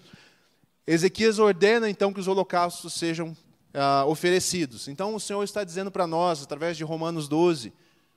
Ezequias 0.84 1.38
ordena 1.38 1.88
então 1.88 2.12
que 2.12 2.18
os 2.18 2.26
holocaustos 2.26 2.94
sejam 2.94 3.36
ah, 3.72 4.04
oferecidos. 4.08 4.88
Então 4.88 5.14
o 5.14 5.20
Senhor 5.20 5.44
está 5.44 5.62
dizendo 5.62 5.92
para 5.92 6.08
nós, 6.08 6.42
através 6.42 6.76
de 6.76 6.82
Romanos 6.82 7.28
12, 7.28 7.72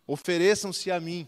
ofereçam-se 0.07 0.89
a 0.89 1.00
mim 1.00 1.27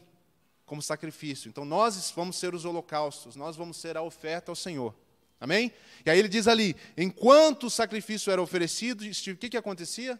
como 0.65 0.81
sacrifício. 0.81 1.47
Então 1.47 1.63
nós 1.63 2.11
vamos 2.15 2.37
ser 2.37 2.55
os 2.55 2.65
holocaustos, 2.65 3.35
nós 3.35 3.55
vamos 3.55 3.77
ser 3.77 3.97
a 3.97 4.01
oferta 4.01 4.51
ao 4.51 4.55
Senhor. 4.55 4.95
Amém? 5.39 5.71
E 6.03 6.09
aí 6.09 6.17
ele 6.17 6.27
diz 6.27 6.47
ali: 6.47 6.75
enquanto 6.97 7.67
o 7.67 7.69
sacrifício 7.69 8.31
era 8.31 8.41
oferecido, 8.41 9.03
o 9.03 9.37
que, 9.37 9.47
que 9.47 9.57
acontecia? 9.57 10.19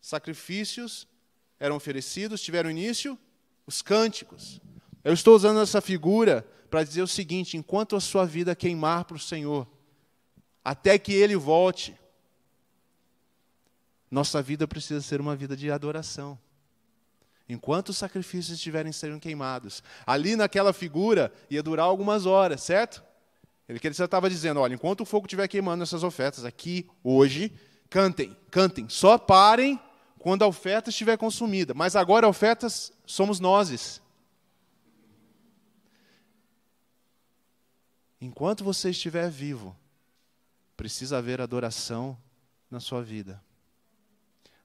Sacrifícios 0.00 1.06
eram 1.58 1.76
oferecidos, 1.76 2.40
tiveram 2.40 2.70
início 2.70 3.18
os 3.66 3.82
cânticos. 3.82 4.60
Eu 5.04 5.12
estou 5.12 5.34
usando 5.34 5.60
essa 5.60 5.80
figura 5.80 6.46
para 6.70 6.82
dizer 6.82 7.02
o 7.02 7.08
seguinte: 7.08 7.56
enquanto 7.56 7.96
a 7.96 8.00
sua 8.00 8.24
vida 8.24 8.56
queimar 8.56 9.04
para 9.04 9.16
o 9.16 9.20
Senhor, 9.20 9.68
até 10.64 10.98
que 10.98 11.12
Ele 11.12 11.36
volte, 11.36 11.96
nossa 14.10 14.42
vida 14.42 14.66
precisa 14.66 15.00
ser 15.00 15.20
uma 15.20 15.36
vida 15.36 15.56
de 15.56 15.70
adoração 15.70 16.38
enquanto 17.52 17.88
os 17.88 17.98
sacrifícios 17.98 18.56
estiverem 18.56 18.92
sendo 18.92 19.18
queimados. 19.18 19.82
Ali 20.06 20.36
naquela 20.36 20.72
figura 20.72 21.32
ia 21.50 21.62
durar 21.62 21.86
algumas 21.86 22.24
horas, 22.24 22.62
certo? 22.62 23.02
Ele 23.68 23.78
que 23.78 23.88
estava 23.88 24.30
dizendo, 24.30 24.60
olha, 24.60 24.74
enquanto 24.74 25.02
o 25.02 25.04
fogo 25.04 25.26
estiver 25.26 25.48
queimando 25.48 25.82
essas 25.82 26.02
ofertas 26.02 26.44
aqui 26.44 26.88
hoje, 27.02 27.52
cantem, 27.88 28.36
cantem, 28.50 28.88
só 28.88 29.18
parem 29.18 29.80
quando 30.20 30.42
a 30.42 30.46
oferta 30.46 30.90
estiver 30.90 31.16
consumida. 31.16 31.72
Mas 31.72 31.96
agora 31.96 32.26
a 32.26 32.30
oferta 32.30 32.68
somos 33.06 33.40
nós. 33.40 34.02
Enquanto 38.20 38.62
você 38.62 38.90
estiver 38.90 39.30
vivo, 39.30 39.74
precisa 40.76 41.16
haver 41.16 41.40
adoração 41.40 42.16
na 42.70 42.80
sua 42.80 43.02
vida. 43.02 43.42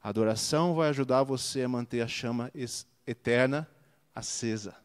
A 0.04 0.10
adoração 0.10 0.76
vai 0.76 0.90
ajudar 0.90 1.24
você 1.24 1.64
a 1.64 1.70
manter 1.70 2.02
a 2.02 2.08
chama 2.08 2.52
eterna 3.08 3.68
acesa, 4.14 4.76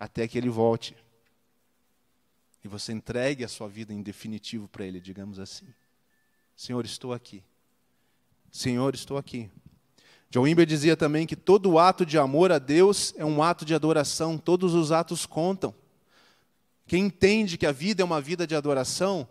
até 0.00 0.26
que 0.26 0.38
ele 0.38 0.48
volte. 0.48 0.96
E 2.64 2.68
você 2.68 2.90
entregue 2.92 3.44
a 3.44 3.48
sua 3.48 3.68
vida 3.68 3.92
em 3.92 4.02
definitivo 4.02 4.66
para 4.66 4.86
ele, 4.86 4.98
digamos 4.98 5.38
assim. 5.38 5.66
Senhor, 6.56 6.84
estou 6.86 7.12
aqui. 7.12 7.44
Senhor, 8.50 8.94
estou 8.94 9.16
aqui. 9.16 9.50
John 10.30 10.42
Wimber 10.42 10.66
dizia 10.66 10.96
também 10.96 11.26
que 11.26 11.36
todo 11.36 11.78
ato 11.78 12.04
de 12.04 12.18
amor 12.18 12.52
a 12.52 12.58
Deus 12.58 13.14
é 13.16 13.24
um 13.24 13.42
ato 13.42 13.64
de 13.64 13.74
adoração, 13.74 14.36
todos 14.36 14.74
os 14.74 14.92
atos 14.92 15.24
contam. 15.24 15.74
Quem 16.86 17.06
entende 17.06 17.56
que 17.56 17.66
a 17.66 17.72
vida 17.72 18.02
é 18.02 18.04
uma 18.04 18.20
vida 18.20 18.46
de 18.46 18.54
adoração, 18.54 19.26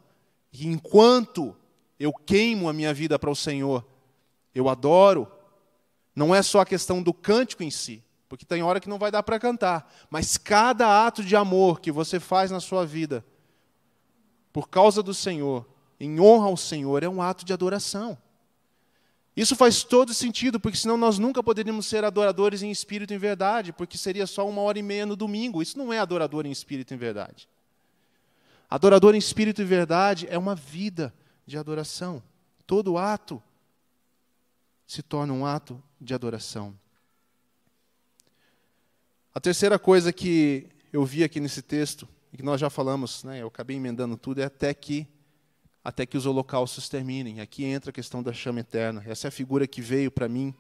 e 0.52 0.68
enquanto 0.68 1.56
eu 2.00 2.12
queimo 2.14 2.70
a 2.70 2.74
minha 2.74 2.94
vida 2.94 3.18
para 3.20 3.30
o 3.30 3.36
Senhor, 3.36 3.86
eu 4.54 4.70
adoro, 4.70 5.32
não 6.16 6.34
é 6.34 6.42
só 6.42 6.62
a 6.62 6.66
questão 6.66 7.02
do 7.02 7.14
cântico 7.14 7.64
em 7.64 7.70
si, 7.70 8.04
porque 8.28 8.46
tem 8.46 8.64
hora 8.64 8.80
que 8.80 8.90
não 8.90 8.98
vai 8.98 9.12
dar 9.12 9.24
para 9.24 9.40
cantar, 9.40 9.92
mas 10.10 10.38
cada 10.38 11.06
ato 11.06 11.24
de 11.24 11.36
amor 11.36 11.80
que 11.80 11.92
você 11.92 12.20
faz 12.20 12.50
na 12.50 12.60
sua 12.60 12.86
vida, 12.86 13.24
por 14.52 14.68
causa 14.68 15.04
do 15.04 15.14
Senhor, 15.14 15.68
em 16.00 16.20
honra 16.20 16.48
ao 16.48 16.58
Senhor, 16.58 17.04
é 17.04 17.10
um 17.10 17.22
ato 17.22 17.46
de 17.46 17.54
adoração. 17.54 18.18
Isso 19.38 19.56
faz 19.56 19.84
todo 19.84 20.16
sentido, 20.16 20.60
porque 20.60 20.80
senão 20.80 20.98
nós 20.98 21.20
nunca 21.20 21.44
poderíamos 21.44 21.86
ser 21.86 22.04
adoradores 22.04 22.64
em 22.64 22.72
espírito 22.72 23.14
e 23.14 23.16
em 23.16 23.20
verdade, 23.20 23.72
porque 23.72 23.96
seria 23.96 24.26
só 24.26 24.50
uma 24.50 24.62
hora 24.64 24.80
e 24.80 24.82
meia 24.82 25.06
no 25.06 25.16
domingo. 25.16 25.62
Isso 25.62 25.78
não 25.78 25.94
é 25.94 26.00
adorador 26.00 26.48
em 26.48 26.52
espírito 26.52 26.92
e 26.92 26.96
em 26.96 26.98
verdade. 26.98 27.48
Adorador 28.68 29.14
em 29.14 29.20
espírito 29.20 29.62
e 29.62 29.66
verdade 29.66 30.26
é 30.28 30.40
uma 30.40 30.56
vida 30.56 31.14
de 31.46 31.56
adoração. 31.56 32.24
Todo 32.66 32.98
ato 32.98 33.42
se 34.88 35.04
torna 35.04 35.34
um 35.34 35.46
ato 35.46 35.82
de 36.02 36.16
adoração. 36.16 36.74
A 39.36 39.40
terceira 39.40 39.78
coisa 39.78 40.12
que 40.12 40.68
eu 40.92 41.06
vi 41.06 41.24
aqui 41.24 41.40
nesse 41.40 41.62
texto, 41.62 42.08
e 42.34 42.38
que 42.38 42.44
nós 42.44 42.60
já 42.60 42.72
falamos, 42.72 43.24
né, 43.24 43.44
eu 43.44 43.48
acabei 43.48 43.78
emendando 43.78 44.18
tudo, 44.18 44.42
é 44.42 44.46
até 44.46 44.74
que, 44.74 45.08
até 45.88 46.06
que 46.06 46.18
os 46.18 46.26
holocaustos 46.26 46.90
terminem. 46.90 47.40
Aqui 47.40 47.64
entra 47.64 47.92
a 47.92 47.94
questão 47.94 48.22
da 48.22 48.34
chama 48.34 48.60
eterna. 48.60 49.02
Essa 49.08 49.28
é 49.28 49.30
a 49.30 49.32
figura 49.32 49.66
que 49.66 49.82
veio 49.82 50.12
para 50.12 50.28
mim, 50.28 50.54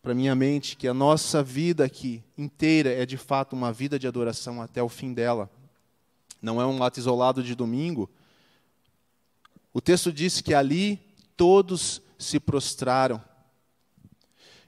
para 0.00 0.14
minha 0.14 0.32
mente, 0.32 0.76
que 0.76 0.86
a 0.86 0.94
nossa 0.94 1.42
vida 1.42 1.84
aqui 1.84 2.22
inteira 2.38 2.88
é 2.88 3.04
de 3.04 3.16
fato 3.16 3.54
uma 3.54 3.72
vida 3.72 3.98
de 3.98 4.06
adoração 4.06 4.62
até 4.62 4.80
o 4.80 4.88
fim 4.88 5.12
dela. 5.12 5.50
Não 6.40 6.60
é 6.60 6.66
um 6.66 6.80
ato 6.84 7.00
isolado 7.00 7.42
de 7.42 7.56
domingo. 7.56 8.08
O 9.72 9.80
texto 9.80 10.12
diz 10.12 10.40
que 10.40 10.54
ali 10.54 10.96
todos 11.36 12.00
se 12.16 12.38
prostraram. 12.38 13.20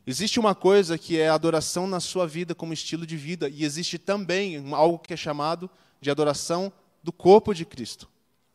Existe 0.04 0.40
uma 0.40 0.52
coisa 0.52 0.98
que 0.98 1.16
é 1.16 1.28
adoração 1.28 1.86
na 1.86 2.00
sua 2.00 2.26
vida 2.26 2.56
como 2.56 2.72
estilo 2.72 3.06
de 3.06 3.16
vida, 3.16 3.48
e 3.48 3.62
existe 3.62 3.98
também 3.98 4.74
algo 4.74 4.98
que 4.98 5.14
é 5.14 5.16
chamado 5.16 5.70
de 6.00 6.10
adoração 6.10 6.72
do 7.04 7.12
corpo 7.12 7.54
de 7.54 7.64
Cristo, 7.64 8.08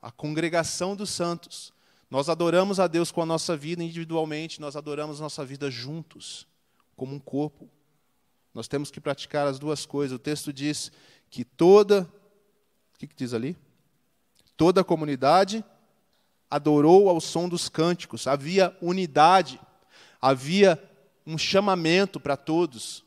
a 0.07 0.11
congregação 0.11 0.95
dos 0.95 1.09
santos. 1.09 1.73
Nós 2.09 2.29
adoramos 2.29 2.79
a 2.79 2.87
Deus 2.87 3.11
com 3.11 3.21
a 3.21 3.25
nossa 3.25 3.57
vida 3.57 3.83
individualmente, 3.83 4.61
nós 4.61 4.77
adoramos 4.77 5.19
a 5.19 5.23
nossa 5.23 5.43
vida 5.43 5.69
juntos, 5.69 6.47
como 6.95 7.13
um 7.13 7.19
corpo. 7.19 7.69
Nós 8.53 8.69
temos 8.69 8.89
que 8.89 9.01
praticar 9.01 9.45
as 9.45 9.59
duas 9.59 9.85
coisas. 9.85 10.15
O 10.15 10.19
texto 10.19 10.53
diz 10.53 10.93
que 11.29 11.43
toda. 11.43 12.09
O 12.95 12.97
que, 12.97 13.05
que 13.05 13.15
diz 13.17 13.33
ali? 13.33 13.57
Toda 14.55 14.79
a 14.79 14.83
comunidade 14.83 15.61
adorou 16.49 17.09
ao 17.09 17.19
som 17.19 17.49
dos 17.49 17.67
cânticos. 17.67 18.27
Havia 18.27 18.73
unidade, 18.81 19.59
havia 20.21 20.81
um 21.25 21.37
chamamento 21.37 22.17
para 22.17 22.37
todos. 22.37 23.03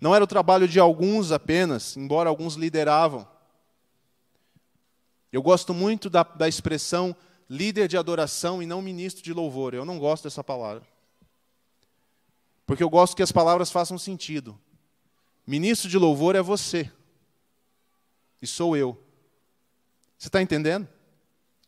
Não 0.00 0.14
era 0.14 0.22
o 0.22 0.28
trabalho 0.28 0.68
de 0.68 0.78
alguns 0.78 1.32
apenas, 1.32 1.96
embora 1.96 2.28
alguns 2.28 2.54
lideravam. 2.54 3.26
Eu 5.32 5.42
gosto 5.42 5.72
muito 5.72 6.10
da, 6.10 6.22
da 6.22 6.48
expressão 6.48 7.14
líder 7.48 7.88
de 7.88 7.96
adoração 7.96 8.62
e 8.62 8.66
não 8.66 8.80
ministro 8.80 9.22
de 9.22 9.32
louvor. 9.32 9.74
Eu 9.74 9.84
não 9.84 9.98
gosto 9.98 10.24
dessa 10.24 10.42
palavra. 10.42 10.86
Porque 12.64 12.82
eu 12.82 12.90
gosto 12.90 13.16
que 13.16 13.22
as 13.22 13.32
palavras 13.32 13.70
façam 13.70 13.98
sentido. 13.98 14.58
Ministro 15.46 15.88
de 15.88 15.98
louvor 15.98 16.36
é 16.36 16.42
você. 16.42 16.90
E 18.40 18.46
sou 18.46 18.76
eu. 18.76 18.96
Você 20.16 20.28
está 20.28 20.40
entendendo? 20.40 20.88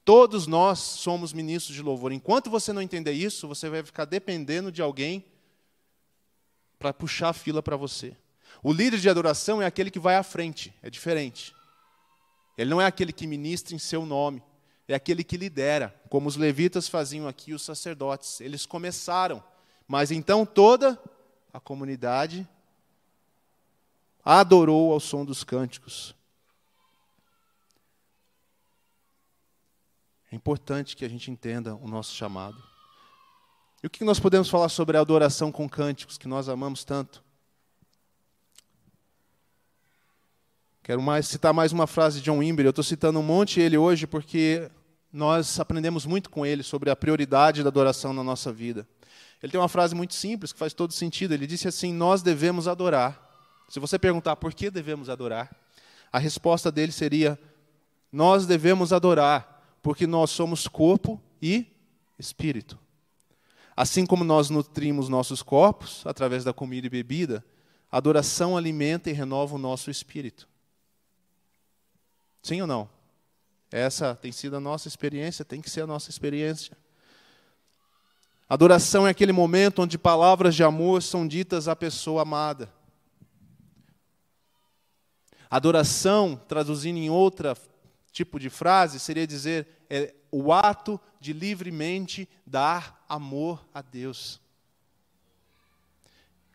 Todos 0.05 0.47
nós 0.47 0.79
somos 0.79 1.33
ministros 1.33 1.75
de 1.75 1.83
louvor. 1.83 2.13
Enquanto 2.13 2.51
você 2.51 2.73
não 2.73 2.83
entender 2.83 3.13
isso, 3.13 3.49
você 3.49 3.69
vai 3.69 3.83
ficar 3.83 4.05
dependendo 4.05 4.71
de 4.71 4.83
alguém 4.83 5.25
para 6.79 6.93
puxar 6.93 7.31
a 7.31 7.33
fila 7.33 7.63
para 7.63 7.77
você. 7.77 8.17
O 8.63 8.73
líder 8.73 8.99
de 8.99 9.09
adoração 9.09 9.63
é 9.63 9.67
aquele 9.67 9.91
que 9.91 9.99
vai 9.99 10.17
à 10.17 10.23
frente, 10.23 10.75
é 10.83 10.91
diferente. 10.91 11.55
Ele 12.57 12.71
não 12.71 12.81
é 12.81 12.87
aquele 12.87 13.13
que 13.13 13.27
ministra 13.27 13.75
em 13.75 13.79
seu 13.79 14.05
nome, 14.05 14.43
é 14.87 14.95
aquele 14.95 15.25
que 15.25 15.37
lidera, 15.37 15.95
como 16.09 16.29
os 16.29 16.37
levitas 16.37 16.89
faziam 16.89 17.27
aqui, 17.27 17.55
os 17.55 17.63
sacerdotes. 17.63 18.41
Eles 18.41 18.67
começaram, 18.67 19.43
mas 19.89 20.11
então 20.11 20.45
toda 20.45 21.01
a 21.53 21.59
comunidade 21.59 22.47
adorou 24.25 24.93
ao 24.93 25.01
som 25.01 25.25
dos 25.25 25.43
cânticos. 25.43 26.15
É 30.31 30.37
importante 30.37 30.97
que 30.97 31.05
a 31.05 31.09
gente 31.09 31.31
entenda 31.31 31.75
o 31.75 31.89
nosso 31.89 32.15
chamado. 32.15 32.63
E 33.83 33.87
o 33.87 33.91
que 33.91 34.05
nós 34.05 34.21
podemos 34.21 34.49
falar 34.49 34.69
sobre 34.69 34.97
a 34.97 35.01
adoração 35.01 35.51
com 35.51 35.69
cânticos, 35.69 36.17
que 36.17 36.29
nós 36.29 36.49
amamos 36.49 36.85
tanto? 36.85 37.23
Quero 40.85 41.01
mais 41.01 41.29
citar 41.29 41.55
mais 41.55 41.71
uma 41.71 41.87
frase 41.87 42.19
de 42.19 42.25
John 42.25 42.39
Wimber. 42.39 42.67
Eu 42.67 42.71
estou 42.71 42.83
citando 42.83 43.21
um 43.21 43.23
monte 43.23 43.61
ele 43.61 43.79
hoje 43.79 44.05
porque 44.05 44.69
nós 45.13 45.61
aprendemos 45.61 46.05
muito 46.05 46.29
com 46.29 46.45
ele 46.45 46.65
sobre 46.65 46.91
a 46.91 46.97
prioridade 46.97 47.63
da 47.63 47.69
adoração 47.69 48.13
na 48.13 48.25
nossa 48.25 48.53
vida. 48.53 48.85
Ele 49.41 49.53
tem 49.53 49.61
uma 49.61 49.69
frase 49.69 49.95
muito 49.95 50.13
simples 50.13 50.53
que 50.53 50.59
faz 50.59 50.75
todo 50.75 50.93
sentido. 50.93 51.35
Ele 51.35 51.47
disse 51.47 51.69
assim: 51.69 51.93
Nós 51.93 52.21
devemos 52.21 52.67
adorar. 52.67 53.17
Se 53.69 53.79
você 53.79 53.97
perguntar 53.97 54.35
por 54.35 54.53
que 54.53 54.73
devemos 54.73 55.09
adorar, 55.09 55.55
a 56.13 56.19
resposta 56.19 56.69
dele 56.73 56.91
seria: 56.91 57.39
Nós 58.11 58.45
devemos 58.45 58.93
adorar 58.93 59.63
porque 59.81 60.05
nós 60.05 60.31
somos 60.31 60.67
corpo 60.67 61.23
e 61.41 61.65
espírito. 62.19 62.77
Assim 63.77 64.05
como 64.05 64.25
nós 64.25 64.51
nutrimos 64.51 65.09
nossos 65.09 65.45
corpos 65.45 66.03
através 66.05 66.43
da 66.43 66.53
comida 66.53 66.89
e 66.89 66.91
bebida, 66.91 67.45
a 67.89 67.99
adoração 67.99 68.57
alimenta 68.57 69.11
e 69.11 69.13
renova 69.13 69.55
o 69.55 69.59
nosso 69.59 69.89
espírito. 69.89 70.51
Sim 72.43 72.61
ou 72.61 72.67
não? 72.67 72.91
Essa 73.71 74.15
tem 74.15 74.33
sido 74.33 74.57
a 74.57 74.61
nossa 74.61 74.89
experiência, 74.89 75.45
tem 75.45 75.61
que 75.61 75.71
ser 75.71 75.83
a 75.83 75.87
nossa 75.87 76.11
experiência. 76.11 76.77
Adoração 78.49 79.07
é 79.07 79.11
aquele 79.11 79.33
momento 79.33 79.81
onde 79.81 79.97
palavras 79.97 80.55
de 80.55 80.63
amor 80.63 81.03
são 81.03 81.27
ditas 81.27 81.69
à 81.69 81.75
pessoa 81.75 82.23
amada. 82.23 82.71
Adoração, 85.49 86.37
traduzindo 86.49 86.99
em 86.99 87.09
outra 87.09 87.57
tipo 88.11 88.39
de 88.39 88.51
frase, 88.51 89.01
seria 89.01 89.27
dizer 89.27 89.67
é 89.89 90.15
o 90.31 90.53
ato 90.53 91.01
de 91.21 91.33
livremente 91.33 92.29
dar 92.47 93.05
amor 93.09 93.67
a 93.73 93.81
Deus. 93.81 94.41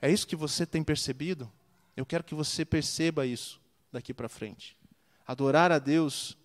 É 0.01 0.11
isso 0.11 0.27
que 0.27 0.35
você 0.35 0.65
tem 0.65 0.83
percebido? 0.83 1.51
Eu 1.95 2.05
quero 2.05 2.23
que 2.23 2.35
você 2.35 2.63
perceba 2.65 3.25
isso 3.25 3.59
daqui 3.91 4.13
para 4.13 4.29
frente. 4.29 4.77
Adorar 5.27 5.71
a 5.73 5.77
Deus 5.77 6.37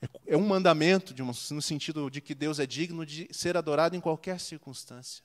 é, 0.00 0.34
é 0.34 0.36
um 0.36 0.46
mandamento, 0.46 1.14
no 1.22 1.60
sentido 1.60 2.08
de 2.08 2.20
que 2.20 2.34
Deus 2.34 2.58
é 2.58 2.66
digno 2.66 3.04
de 3.04 3.28
ser 3.32 3.56
adorado 3.56 3.96
em 3.96 4.00
qualquer 4.00 4.38
circunstância. 4.40 5.24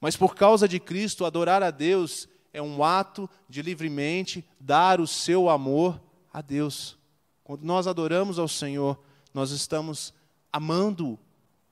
Mas 0.00 0.16
por 0.16 0.34
causa 0.34 0.68
de 0.68 0.78
Cristo, 0.78 1.24
adorar 1.24 1.62
a 1.62 1.70
Deus 1.70 2.28
é 2.52 2.60
um 2.60 2.82
ato 2.82 3.28
de 3.48 3.62
livremente 3.62 4.46
dar 4.60 5.00
o 5.00 5.06
seu 5.06 5.48
amor 5.48 6.00
a 6.32 6.40
Deus. 6.40 6.98
Quando 7.42 7.62
nós 7.64 7.86
adoramos 7.86 8.38
ao 8.38 8.48
Senhor, 8.48 9.02
nós 9.32 9.50
estamos 9.50 10.12
amando, 10.52 11.18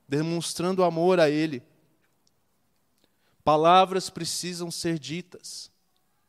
demonstrando 0.08 0.84
amor 0.84 1.20
a 1.20 1.28
Ele. 1.28 1.62
Palavras 3.42 4.08
precisam 4.08 4.70
ser 4.70 4.98
ditas. 4.98 5.70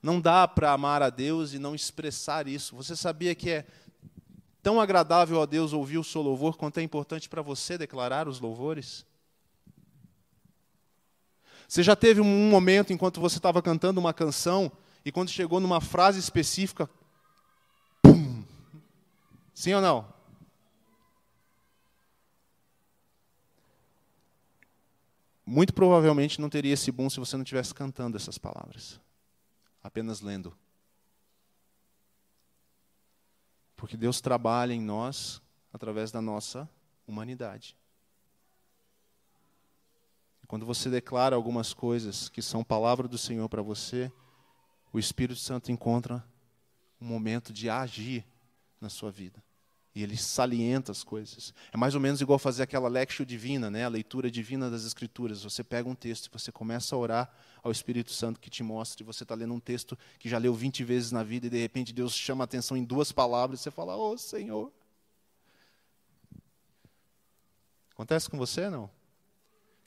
Não 0.06 0.22
dá 0.22 0.48
para 0.48 0.72
amar 0.72 1.02
a 1.02 1.10
Deus 1.10 1.54
e 1.54 1.58
não 1.58 1.74
expressar 1.74 2.48
isso. 2.48 2.76
Você 2.76 2.96
sabia 2.96 3.34
que 3.34 3.50
é 3.50 3.66
tão 4.62 4.80
agradável 4.80 5.42
a 5.42 5.48
Deus 5.48 5.74
ouvir 5.74 5.98
o 5.98 6.04
seu 6.04 6.22
louvor 6.22 6.56
quanto 6.56 6.80
é 6.80 6.84
importante 6.84 7.28
para 7.28 7.42
você 7.42 7.76
declarar 7.76 8.28
os 8.28 8.40
louvores? 8.40 9.04
Você 11.68 11.82
já 11.82 11.96
teve 11.96 12.22
um 12.22 12.50
momento 12.52 12.94
enquanto 12.94 13.20
você 13.20 13.38
estava 13.38 13.64
cantando 13.64 14.00
uma 14.00 14.14
canção 14.14 14.72
e 15.04 15.12
quando 15.12 15.32
chegou 15.32 15.60
numa 15.60 15.82
frase 15.82 16.20
específica, 16.20 16.88
Sim 19.56 19.74
ou 19.74 19.82
não? 19.82 20.14
Muito 25.44 25.74
provavelmente 25.74 26.40
não 26.40 26.48
teria 26.48 26.74
esse 26.74 26.92
boom 26.92 27.10
se 27.10 27.20
você 27.20 27.36
não 27.36 27.42
estivesse 27.42 27.74
cantando 27.74 28.18
essas 28.18 28.38
palavras, 28.38 29.00
apenas 29.86 30.20
lendo. 30.20 30.58
Porque 33.76 33.96
Deus 33.96 34.20
trabalha 34.20 34.74
em 34.74 34.82
nós 34.82 35.40
através 35.72 36.12
da 36.12 36.20
nossa 36.20 36.68
humanidade. 37.06 37.78
Quando 40.48 40.66
você 40.66 40.90
declara 40.90 41.36
algumas 41.36 41.72
coisas 41.72 42.30
que 42.30 42.42
são 42.42 42.64
palavra 42.64 43.08
do 43.08 43.18
Senhor 43.18 43.48
para 43.48 43.62
você, 43.62 44.12
o 44.92 44.98
Espírito 44.98 45.40
Santo 45.40 45.72
encontra 45.72 46.26
um 47.00 47.06
momento 47.06 47.54
de 47.54 47.70
agir 47.70 48.26
na 48.82 48.90
sua 48.90 49.12
vida. 49.12 49.44
E 49.96 50.04
ele 50.04 50.18
salienta 50.18 50.92
as 50.92 51.06
coisas. 51.06 51.54
É 51.72 51.78
mais 51.78 51.96
ou 51.96 52.02
menos 52.02 52.20
igual 52.20 52.38
fazer 52.38 52.64
aquela 52.64 52.90
lectio 52.90 53.26
divina, 53.26 53.72
né? 53.72 53.86
a 53.86 53.88
leitura 53.88 54.30
divina 54.30 54.70
das 54.70 54.84
Escrituras. 54.84 55.42
Você 55.44 55.64
pega 55.64 55.88
um 55.88 55.96
texto 55.96 56.26
e 56.26 56.30
você 56.30 56.52
começa 56.52 56.94
a 56.94 57.00
orar 57.00 57.34
ao 57.64 57.72
Espírito 57.72 58.12
Santo 58.12 58.38
que 58.38 58.50
te 58.50 58.62
mostra. 58.62 59.02
E 59.02 59.06
você 59.06 59.24
está 59.24 59.34
lendo 59.34 59.54
um 59.54 59.60
texto 59.60 59.98
que 60.20 60.28
já 60.28 60.38
leu 60.38 60.54
20 60.54 60.84
vezes 60.84 61.14
na 61.14 61.24
vida 61.24 61.48
e 61.48 61.50
de 61.50 61.58
repente 61.58 61.94
Deus 61.94 62.14
chama 62.14 62.44
a 62.44 62.46
atenção 62.46 62.76
em 62.76 62.84
duas 62.84 63.14
palavras 63.14 63.62
e 63.62 63.64
você 63.64 63.72
fala: 63.72 63.96
Oh 63.96 64.18
Senhor. 64.18 64.70
Acontece 67.94 68.30
com 68.30 68.38
você 68.38 68.70
não? 68.70 68.90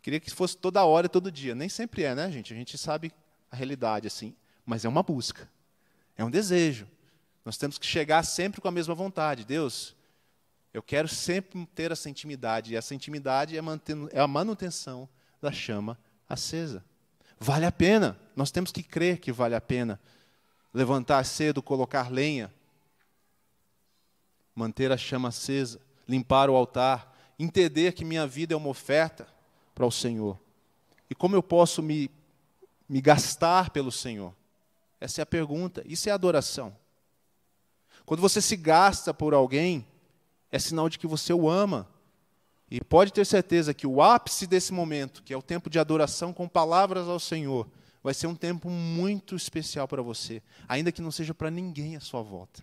Queria 0.00 0.18
que 0.18 0.30
fosse 0.30 0.56
toda 0.56 0.82
hora 0.86 1.04
e 1.04 1.10
todo 1.10 1.30
dia. 1.30 1.54
Nem 1.54 1.68
sempre 1.68 2.04
é, 2.04 2.14
né, 2.14 2.32
gente? 2.32 2.54
A 2.54 2.56
gente 2.56 2.78
sabe 2.78 3.12
a 3.50 3.56
realidade 3.56 4.06
assim. 4.06 4.34
Mas 4.64 4.86
é 4.86 4.88
uma 4.88 5.02
busca, 5.02 5.50
é 6.16 6.24
um 6.24 6.30
desejo. 6.30 6.88
Nós 7.44 7.58
temos 7.58 7.76
que 7.76 7.86
chegar 7.86 8.22
sempre 8.22 8.60
com 8.60 8.68
a 8.68 8.70
mesma 8.70 8.94
vontade. 8.94 9.44
Deus, 9.44 9.96
eu 10.78 10.82
quero 10.82 11.08
sempre 11.08 11.66
ter 11.74 11.90
essa 11.90 12.08
intimidade, 12.08 12.72
e 12.72 12.76
essa 12.76 12.94
intimidade 12.94 13.58
é, 13.58 13.60
é 14.12 14.20
a 14.20 14.28
manutenção 14.28 15.08
da 15.42 15.50
chama 15.50 15.98
acesa. 16.28 16.84
Vale 17.36 17.66
a 17.66 17.72
pena, 17.72 18.16
nós 18.36 18.52
temos 18.52 18.70
que 18.70 18.84
crer 18.84 19.18
que 19.18 19.32
vale 19.32 19.56
a 19.56 19.60
pena 19.60 20.00
levantar 20.72 21.24
cedo, 21.24 21.60
colocar 21.60 22.12
lenha, 22.12 22.54
manter 24.54 24.92
a 24.92 24.96
chama 24.96 25.30
acesa, 25.30 25.80
limpar 26.06 26.48
o 26.48 26.54
altar, 26.54 27.12
entender 27.36 27.92
que 27.92 28.04
minha 28.04 28.24
vida 28.24 28.54
é 28.54 28.56
uma 28.56 28.68
oferta 28.68 29.26
para 29.74 29.84
o 29.84 29.90
Senhor. 29.90 30.38
E 31.10 31.14
como 31.14 31.34
eu 31.34 31.42
posso 31.42 31.82
me, 31.82 32.08
me 32.88 33.00
gastar 33.00 33.70
pelo 33.70 33.90
Senhor? 33.90 34.32
Essa 35.00 35.20
é 35.20 35.24
a 35.24 35.26
pergunta, 35.26 35.82
isso 35.84 36.08
é 36.08 36.12
adoração. 36.12 36.76
Quando 38.06 38.20
você 38.20 38.40
se 38.40 38.56
gasta 38.56 39.12
por 39.12 39.34
alguém, 39.34 39.84
é 40.50 40.58
sinal 40.58 40.88
de 40.88 40.98
que 40.98 41.06
você 41.06 41.32
o 41.32 41.48
ama. 41.48 41.88
E 42.70 42.82
pode 42.82 43.12
ter 43.12 43.24
certeza 43.24 43.72
que 43.72 43.87
o 43.87 44.02
ápice 44.02 44.46
desse 44.46 44.72
momento, 44.72 45.22
que 45.22 45.32
é 45.32 45.37
o 45.37 45.42
tempo 45.42 45.70
de 45.70 45.78
adoração 45.78 46.32
com 46.32 46.46
palavras 46.46 47.08
ao 47.08 47.18
Senhor, 47.18 47.68
vai 48.02 48.12
ser 48.12 48.26
um 48.26 48.34
tempo 48.34 48.68
muito 48.68 49.34
especial 49.34 49.88
para 49.88 50.02
você, 50.02 50.42
ainda 50.66 50.92
que 50.92 51.02
não 51.02 51.11
seja 51.11 51.32
para 51.32 51.50
ninguém 51.50 51.96
à 51.96 52.00
sua 52.00 52.22
volta. 52.22 52.62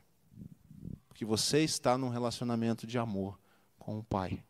Porque 1.08 1.26
você 1.26 1.62
está 1.62 1.98
num 1.98 2.10
relacionamento 2.10 2.86
de 2.86 2.98
amor 2.98 3.39
com 3.80 3.98
o 3.98 4.04
Pai. 4.04 4.43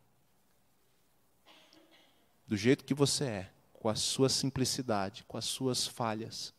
Do 2.48 2.58
jeito 2.58 2.84
que 2.84 2.94
você 2.94 3.24
é, 3.26 3.52
com 3.74 3.88
a 3.88 3.96
sua 3.96 4.30
simplicidade, 4.30 5.24
com 5.28 5.38
as 5.38 5.46
suas 5.46 5.88
falhas, 5.88 6.54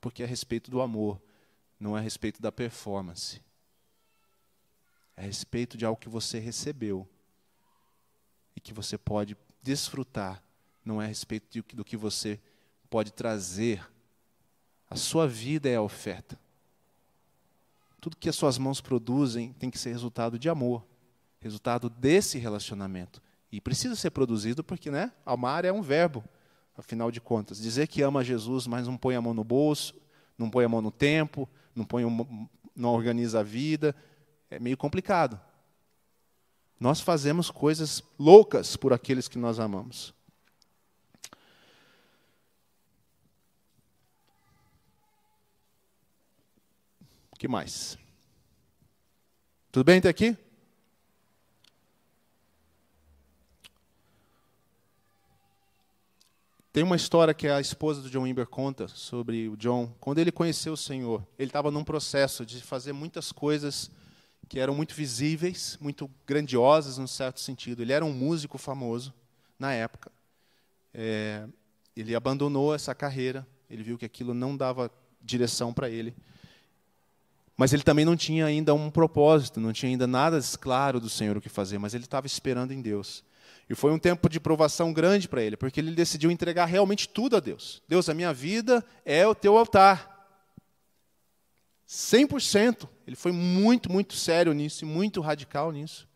porque 0.00 0.22
é 0.22 0.26
a 0.26 0.28
respeito 0.28 0.70
do 0.70 0.80
amor, 0.80 1.20
não 1.78 1.96
é 1.96 2.00
a 2.00 2.02
respeito 2.02 2.40
da 2.40 2.52
performance. 2.52 3.40
É 5.16 5.22
a 5.22 5.24
respeito 5.24 5.76
de 5.76 5.84
algo 5.84 6.00
que 6.00 6.08
você 6.08 6.38
recebeu 6.38 7.08
e 8.56 8.60
que 8.60 8.72
você 8.72 8.96
pode 8.96 9.36
desfrutar, 9.62 10.42
não 10.84 11.00
é 11.00 11.04
a 11.04 11.08
respeito 11.08 11.62
do 11.74 11.84
que 11.84 11.96
você 11.96 12.40
pode 12.90 13.12
trazer. 13.12 13.88
A 14.90 14.96
sua 14.96 15.26
vida 15.26 15.68
é 15.68 15.76
a 15.76 15.82
oferta. 15.82 16.38
Tudo 18.00 18.16
que 18.16 18.28
as 18.28 18.34
suas 18.34 18.58
mãos 18.58 18.80
produzem 18.80 19.52
tem 19.52 19.70
que 19.70 19.78
ser 19.78 19.90
resultado 19.90 20.38
de 20.38 20.48
amor, 20.48 20.84
resultado 21.40 21.88
desse 21.88 22.38
relacionamento. 22.38 23.22
E 23.50 23.60
precisa 23.60 23.94
ser 23.94 24.10
produzido 24.10 24.64
porque, 24.64 24.90
né, 24.90 25.12
amar 25.24 25.64
é 25.64 25.72
um 25.72 25.82
verbo, 25.82 26.24
afinal 26.76 27.10
de 27.10 27.20
contas. 27.20 27.60
Dizer 27.60 27.86
que 27.86 28.02
ama 28.02 28.24
Jesus, 28.24 28.66
mas 28.66 28.86
não 28.86 28.96
põe 28.96 29.14
a 29.14 29.20
mão 29.20 29.32
no 29.32 29.44
bolso, 29.44 29.94
não 30.36 30.50
põe 30.50 30.64
a 30.64 30.68
mão 30.68 30.82
no 30.82 30.90
tempo, 30.90 31.48
não, 31.74 31.84
põe, 31.84 32.02
não 32.74 32.90
organiza 32.90 33.40
a 33.40 33.42
vida, 33.42 33.94
é 34.52 34.58
meio 34.58 34.76
complicado. 34.76 35.40
Nós 36.78 37.00
fazemos 37.00 37.50
coisas 37.50 38.02
loucas 38.18 38.76
por 38.76 38.92
aqueles 38.92 39.26
que 39.26 39.38
nós 39.38 39.58
amamos. 39.58 40.12
O 47.30 47.36
que 47.38 47.48
mais? 47.48 47.96
Tudo 49.70 49.84
bem 49.84 50.00
até 50.00 50.10
aqui? 50.10 50.36
Tem 56.74 56.82
uma 56.82 56.96
história 56.96 57.32
que 57.32 57.48
a 57.48 57.60
esposa 57.60 58.02
do 58.02 58.10
John 58.10 58.22
Wimber 58.22 58.46
conta 58.46 58.86
sobre 58.86 59.48
o 59.48 59.56
John. 59.56 59.94
Quando 59.98 60.18
ele 60.18 60.30
conheceu 60.30 60.74
o 60.74 60.76
Senhor, 60.76 61.26
ele 61.38 61.48
estava 61.48 61.70
num 61.70 61.84
processo 61.84 62.44
de 62.44 62.62
fazer 62.62 62.92
muitas 62.92 63.32
coisas 63.32 63.90
que 64.48 64.58
eram 64.58 64.74
muito 64.74 64.94
visíveis, 64.94 65.78
muito 65.80 66.10
grandiosas, 66.26 66.98
num 66.98 67.06
certo 67.06 67.40
sentido. 67.40 67.82
Ele 67.82 67.92
era 67.92 68.04
um 68.04 68.12
músico 68.12 68.58
famoso 68.58 69.14
na 69.58 69.72
época. 69.72 70.10
É, 70.92 71.46
ele 71.96 72.14
abandonou 72.14 72.74
essa 72.74 72.94
carreira, 72.94 73.46
ele 73.70 73.82
viu 73.82 73.96
que 73.96 74.04
aquilo 74.04 74.34
não 74.34 74.56
dava 74.56 74.90
direção 75.20 75.72
para 75.72 75.88
ele. 75.88 76.14
Mas 77.56 77.72
ele 77.72 77.82
também 77.82 78.04
não 78.04 78.16
tinha 78.16 78.46
ainda 78.46 78.74
um 78.74 78.90
propósito, 78.90 79.60
não 79.60 79.72
tinha 79.72 79.90
ainda 79.90 80.06
nada 80.06 80.38
claro 80.60 80.98
do 80.98 81.08
Senhor 81.08 81.36
o 81.36 81.40
que 81.40 81.48
fazer, 81.48 81.78
mas 81.78 81.94
ele 81.94 82.04
estava 82.04 82.26
esperando 82.26 82.72
em 82.72 82.80
Deus. 82.80 83.24
E 83.68 83.74
foi 83.74 83.92
um 83.92 83.98
tempo 83.98 84.28
de 84.28 84.40
provação 84.40 84.92
grande 84.92 85.28
para 85.28 85.42
ele, 85.42 85.56
porque 85.56 85.80
ele 85.80 85.94
decidiu 85.94 86.30
entregar 86.30 86.66
realmente 86.66 87.08
tudo 87.08 87.36
a 87.36 87.40
Deus. 87.40 87.82
Deus, 87.88 88.08
a 88.08 88.14
minha 88.14 88.32
vida 88.32 88.84
é 89.04 89.26
o 89.26 89.34
teu 89.34 89.56
altar. 89.56 90.10
100%. 91.88 92.88
Ele 93.12 93.16
foi 93.16 93.30
muito, 93.30 93.92
muito 93.92 94.14
sério 94.14 94.54
nisso 94.54 94.86
e 94.86 94.88
muito 94.88 95.20
radical 95.20 95.70
nisso. 95.70 96.08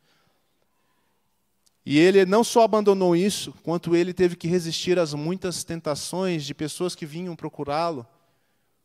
E 1.84 1.98
ele 1.98 2.24
não 2.24 2.42
só 2.42 2.62
abandonou 2.62 3.14
isso, 3.14 3.52
quanto 3.62 3.94
ele 3.94 4.14
teve 4.14 4.34
que 4.34 4.48
resistir 4.48 4.98
às 4.98 5.12
muitas 5.12 5.62
tentações 5.62 6.46
de 6.46 6.54
pessoas 6.54 6.94
que 6.94 7.04
vinham 7.04 7.36
procurá-lo 7.36 8.06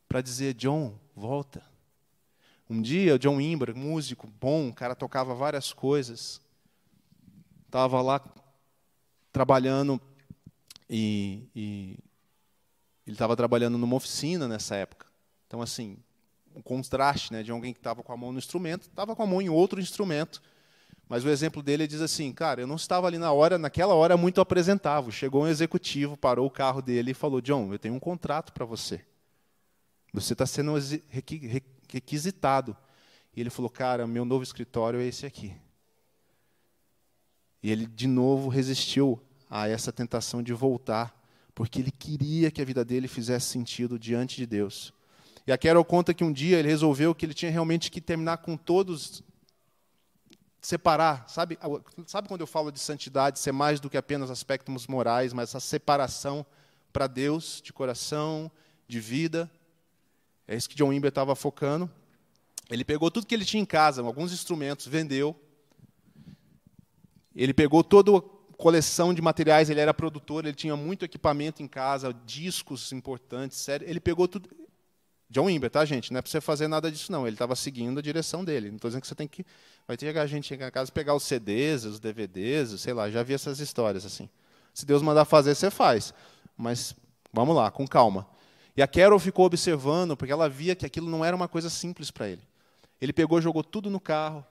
para 0.10 0.20
dizer: 0.20 0.56
John, 0.56 0.94
volta. 1.16 1.64
Um 2.70 2.82
dia, 2.82 3.18
John 3.18 3.40
Imber, 3.40 3.74
músico 3.74 4.28
bom, 4.28 4.68
o 4.68 4.74
cara 4.74 4.94
tocava 4.94 5.34
várias 5.34 5.72
coisas, 5.72 6.42
estava 7.66 8.02
lá 8.02 8.22
trabalhando 9.32 10.02
e, 10.90 11.48
e 11.56 11.98
ele 13.08 13.16
estava 13.16 13.38
trabalhando 13.38 13.78
numa 13.78 13.96
oficina 13.96 14.50
nessa 14.50 14.76
época. 14.76 15.08
Então, 15.48 15.62
assim, 15.62 15.98
um 16.56 16.62
contraste 16.62 17.32
né, 17.32 17.44
de 17.44 17.52
alguém 17.52 17.74
que 17.74 17.80
estava 17.80 18.04
com 18.04 18.12
a 18.12 18.18
mão 18.18 18.32
no 18.32 18.40
instrumento, 18.40 18.84
estava 18.84 19.16
com 19.16 19.24
a 19.24 19.28
mão 19.28 19.42
em 19.42 19.50
outro 19.50 19.80
instrumento. 19.80 20.42
Mas 21.08 21.26
o 21.26 21.30
exemplo 21.30 21.62
dele 21.62 21.88
diz 21.88 22.00
assim, 22.00 22.32
cara, 22.32 22.62
eu 22.62 22.68
não 22.68 22.78
estava 22.78 23.06
ali 23.06 23.18
na 23.18 23.34
hora, 23.34 23.58
naquela 23.58 23.94
hora 23.94 24.16
muito 24.16 24.40
apresentável. 24.40 25.12
Chegou 25.12 25.44
um 25.44 25.48
executivo, 25.48 26.16
parou 26.16 26.48
o 26.48 26.52
carro 26.52 26.82
dele 26.82 27.12
e 27.12 27.14
falou, 27.14 27.42
John, 27.42 27.74
eu 27.74 27.78
tenho 27.78 27.94
um 27.94 28.00
contrato 28.00 28.54
para 28.54 28.64
você. 28.64 29.04
Você 30.14 30.32
está 30.34 30.46
sendo 30.46 30.74
requisitado. 31.90 32.78
E 33.36 33.42
ele 33.42 33.50
falou, 33.50 33.70
cara, 33.70 34.08
meu 34.08 34.24
novo 34.24 34.44
escritório 34.44 35.02
é 35.02 35.06
esse 35.06 35.26
aqui. 35.26 35.54
E 37.62 37.70
ele, 37.70 37.86
de 37.86 38.08
novo, 38.08 38.50
resistiu 38.50 39.22
a 39.50 39.68
essa 39.68 39.92
tentação 39.92 40.42
de 40.42 40.54
voltar, 40.54 41.14
porque 41.54 41.82
ele 41.82 41.92
queria 41.92 42.50
que 42.50 42.62
a 42.62 42.66
vida 42.66 42.84
dele 42.84 43.08
fizesse 43.08 43.48
sentido 43.48 44.00
diante 44.00 44.38
de 44.38 44.46
Deus. 44.46 44.94
E 45.46 45.52
a 45.52 45.58
Carol 45.58 45.84
conta 45.84 46.14
que 46.14 46.24
um 46.24 46.32
dia 46.32 46.60
ele 46.60 46.68
resolveu 46.68 47.16
que 47.16 47.26
ele 47.26 47.34
tinha 47.34 47.52
realmente 47.52 47.90
que 47.90 48.00
terminar 48.00 48.38
com 48.38 48.56
todos, 48.56 49.24
separar. 50.62 51.28
Sabe, 51.28 51.58
sabe 52.06 52.28
quando 52.28 52.42
eu 52.42 52.48
falo 52.48 52.72
de 52.72 52.80
santidade, 52.80 53.40
ser 53.40 53.52
mais 53.52 53.80
do 53.80 53.90
que 53.90 53.98
apenas 53.98 54.30
aspectos 54.30 54.88
morais, 54.88 55.34
mas 55.34 55.50
essa 55.50 55.60
separação 55.60 56.46
para 56.94 57.08
Deus, 57.08 57.62
de 57.64 57.74
coração, 57.74 58.52
de 58.88 59.00
vida? 59.00 59.50
É 60.48 60.56
isso 60.56 60.70
que 60.70 60.76
John 60.76 60.90
Wimber 60.90 61.10
estava 61.10 61.36
focando. 61.36 61.90
Ele 62.70 62.86
pegou 62.86 63.10
tudo 63.10 63.26
que 63.26 63.36
ele 63.36 63.46
tinha 63.46 63.62
em 63.62 63.66
casa, 63.66 64.02
alguns 64.02 64.32
instrumentos, 64.32 64.88
vendeu, 64.88 65.36
ele 67.36 67.54
pegou 67.54 67.84
toda 67.84 68.18
a 68.18 68.22
coleção 68.58 69.14
de 69.14 69.22
materiais, 69.22 69.70
ele 69.70 69.80
era 69.80 69.94
produtor, 69.94 70.46
ele 70.46 70.56
tinha 70.56 70.76
muito 70.76 71.06
equipamento 71.06 71.64
em 71.64 71.68
casa, 71.68 72.14
discos 72.26 72.92
importantes, 72.92 73.58
sério. 73.58 73.88
Ele 73.90 74.00
pegou 74.00 74.28
tudo. 74.28 74.50
John 75.32 75.46
Wimber, 75.46 75.72
tá, 75.72 75.86
gente? 75.86 76.12
Não 76.12 76.20
é 76.20 76.22
para 76.22 76.30
você 76.30 76.42
fazer 76.42 76.68
nada 76.68 76.92
disso, 76.92 77.10
não. 77.10 77.26
Ele 77.26 77.36
estava 77.36 77.56
seguindo 77.56 77.98
a 77.98 78.02
direção 78.02 78.44
dele. 78.44 78.68
Não 78.68 78.76
estou 78.76 78.90
dizendo 78.90 79.02
que 79.02 79.08
você 79.08 79.16
tem 79.16 79.30
que. 79.30 79.46
Vai 79.88 79.96
ter 79.96 80.12
que 80.12 80.20
a 80.20 80.26
gente 80.28 80.46
chegar 80.46 80.68
em 80.68 80.72
casa 80.72 80.92
pegar 80.92 81.16
os 81.16 81.24
CDs, 81.24 81.86
os 81.86 82.02
DVDs, 82.02 82.82
sei 82.82 82.94
lá, 82.94 83.10
já 83.10 83.24
vi 83.24 83.34
essas 83.34 83.62
histórias 83.62 84.06
assim. 84.06 84.30
Se 84.74 84.86
Deus 84.86 85.02
mandar 85.02 85.24
fazer, 85.24 85.56
você 85.56 85.72
faz. 85.72 86.14
Mas 86.58 86.94
vamos 87.32 87.56
lá, 87.56 87.72
com 87.72 87.88
calma. 87.88 88.28
E 88.76 88.82
a 88.82 88.88
Carol 88.88 89.18
ficou 89.20 89.46
observando, 89.46 90.18
porque 90.18 90.34
ela 90.34 90.50
via 90.50 90.76
que 90.76 90.86
aquilo 90.86 91.10
não 91.10 91.24
era 91.24 91.34
uma 91.34 91.48
coisa 91.48 91.70
simples 91.70 92.12
para 92.12 92.28
ele. 92.28 92.42
Ele 93.00 93.14
pegou, 93.14 93.42
jogou 93.42 93.64
tudo 93.64 93.90
no 93.90 94.02
carro, 94.02 94.46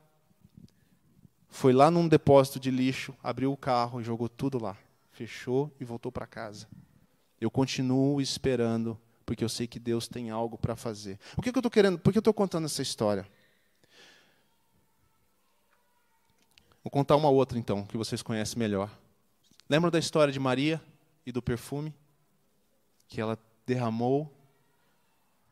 foi 1.51 1.75
lá 1.75 1.91
num 1.91 2.09
depósito 2.09 2.59
de 2.59 2.71
lixo, 2.71 3.15
abriu 3.23 3.53
o 3.53 3.57
carro 3.57 4.01
e 4.01 4.05
jogou 4.05 4.31
tudo 4.31 4.59
lá. 4.59 4.79
Fechou 5.13 5.71
e 5.79 5.85
voltou 5.85 6.11
para 6.11 6.27
casa. 6.27 6.67
Eu 7.39 7.51
continuo 7.51 8.19
esperando, 8.19 8.99
porque 9.31 9.45
eu 9.45 9.49
sei 9.49 9.69
que 9.69 9.79
Deus 9.79 10.09
tem 10.09 10.29
algo 10.29 10.59
para 10.59 10.75
fazer. 10.75 11.17
O 11.37 11.41
que, 11.41 11.53
que 11.53 11.57
eu 11.57 11.61
estou 11.61 11.71
querendo? 11.71 11.97
Por 12.01 12.11
que 12.11 12.19
eu 12.19 12.21
estou 12.21 12.35
contando 12.35 12.65
essa 12.65 12.83
história? 12.83 13.25
Vou 16.83 16.91
contar 16.91 17.15
uma 17.15 17.31
outra 17.31 17.57
então, 17.57 17.87
que 17.87 17.97
vocês 17.97 18.23
conhecem 18.23 18.59
melhor. 18.59 18.91
Lembram 19.69 19.89
da 19.89 20.01
história 20.01 20.33
de 20.33 20.41
Maria 20.41 20.83
e 21.25 21.31
do 21.31 21.41
perfume 21.41 21.95
que 23.07 23.21
ela 23.21 23.39
derramou 23.65 24.29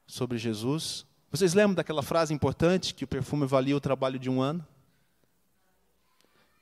sobre 0.08 0.38
Jesus? 0.38 1.06
Vocês 1.30 1.54
lembram 1.54 1.76
daquela 1.76 2.02
frase 2.02 2.34
importante 2.34 2.92
que 2.92 3.04
o 3.04 3.08
perfume 3.08 3.46
valia 3.46 3.76
o 3.76 3.80
trabalho 3.80 4.18
de 4.18 4.28
um 4.28 4.42
ano? 4.42 4.66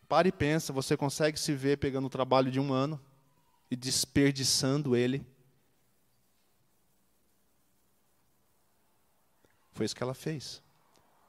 Pare 0.07 0.29
e 0.29 0.33
pensa, 0.33 0.71
você 0.71 0.99
consegue 0.99 1.41
se 1.41 1.55
ver 1.55 1.79
pegando 1.79 2.09
o 2.09 2.11
trabalho 2.11 2.51
de 2.51 2.61
um 2.61 2.75
ano 2.75 3.01
e 3.71 3.75
desperdiçando 3.75 4.95
ele? 4.95 5.25
Foi 9.77 9.85
isso 9.85 9.95
que 9.95 10.03
ela 10.03 10.15
fez. 10.15 10.63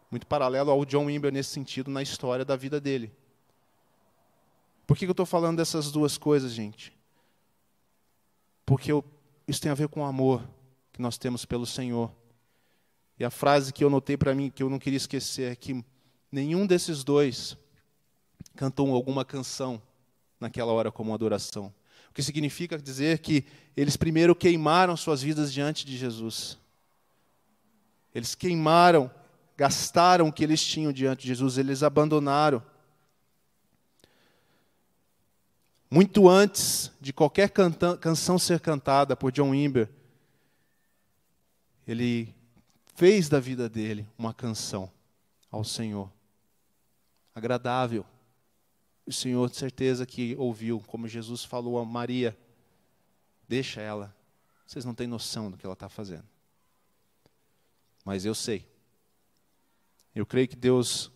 Muito 0.10 0.26
paralelo 0.26 0.72
ao 0.72 0.86
John 0.86 1.08
Wimber 1.08 1.34
nesse 1.34 1.50
sentido 1.50 1.92
na 1.92 2.02
história 2.02 2.46
da 2.46 2.56
vida 2.56 2.80
dele. 2.80 3.12
Por 4.88 4.96
que 4.96 5.06
eu 5.06 5.12
estou 5.12 5.26
falando 5.26 5.58
dessas 5.58 5.92
duas 5.92 6.18
coisas, 6.18 6.54
gente? 6.54 6.98
Porque 8.66 8.90
eu, 8.90 9.04
isso 9.46 9.60
tem 9.60 9.70
a 9.70 9.76
ver 9.76 9.90
com 9.90 10.00
o 10.00 10.06
amor 10.06 10.42
que 10.94 11.02
nós 11.02 11.18
temos 11.18 11.44
pelo 11.44 11.66
Senhor. 11.66 12.10
E 13.20 13.26
a 13.26 13.30
frase 13.30 13.74
que 13.74 13.84
eu 13.84 13.90
notei 13.90 14.16
para 14.16 14.34
mim, 14.34 14.50
que 14.50 14.64
eu 14.64 14.70
não 14.70 14.80
queria 14.80 14.96
esquecer, 14.96 15.52
é 15.52 15.56
que 15.56 15.84
nenhum 16.32 16.66
desses 16.66 17.04
dois 17.04 17.58
cantou 18.56 18.96
alguma 18.96 19.26
canção 19.26 19.82
naquela 20.40 20.72
hora 20.72 20.90
como 20.90 21.14
adoração. 21.14 21.74
O 22.10 22.14
que 22.14 22.24
significa 22.24 22.78
dizer 22.78 23.20
que 23.20 23.44
eles 23.76 23.98
primeiro 23.98 24.34
queimaram 24.34 24.96
suas 24.96 25.22
vidas 25.22 25.52
diante 25.52 25.86
de 25.86 25.98
Jesus. 25.98 26.58
Eles 28.18 28.34
queimaram, 28.34 29.12
gastaram 29.56 30.28
o 30.28 30.34
que 30.34 30.44
eles 30.44 30.66
tinham 30.66 30.92
diante 30.92 31.22
de 31.22 31.28
Jesus, 31.28 31.60
eles 31.60 31.84
abandonaram. 31.84 32.64
Muito 35.88 36.28
antes 36.28 36.92
de 37.00 37.14
qualquer 37.14 37.52
canção 38.02 38.40
ser 38.40 38.60
cantada 38.60 39.16
por 39.16 39.32
John 39.32 39.52
Wimber, 39.52 39.88
ele 41.88 42.34
fez 42.96 43.30
da 43.30 43.40
vida 43.40 43.70
dele 43.70 44.10
uma 44.18 44.34
canção 44.34 44.92
ao 45.52 45.64
Senhor, 45.64 46.12
agradável 47.36 48.04
O 49.06 49.14
Senhor, 49.14 49.48
de 49.48 49.58
certeza, 49.58 50.08
que 50.08 50.36
ouviu, 50.40 50.84
como 50.88 51.08
Jesus 51.08 51.44
falou 51.44 51.78
a 51.78 51.86
Maria: 51.86 52.36
deixa 53.48 53.80
ela, 53.80 54.12
vocês 54.66 54.84
não 54.84 54.96
têm 54.96 55.06
noção 55.06 55.52
do 55.52 55.56
que 55.56 55.68
ela 55.68 55.74
está 55.74 55.88
fazendo. 55.88 56.26
Mas 58.08 58.24
eu 58.24 58.34
sei. 58.34 58.66
Eu 60.16 60.26
creio 60.26 60.48
que 60.48 60.56
Deus 60.56 61.12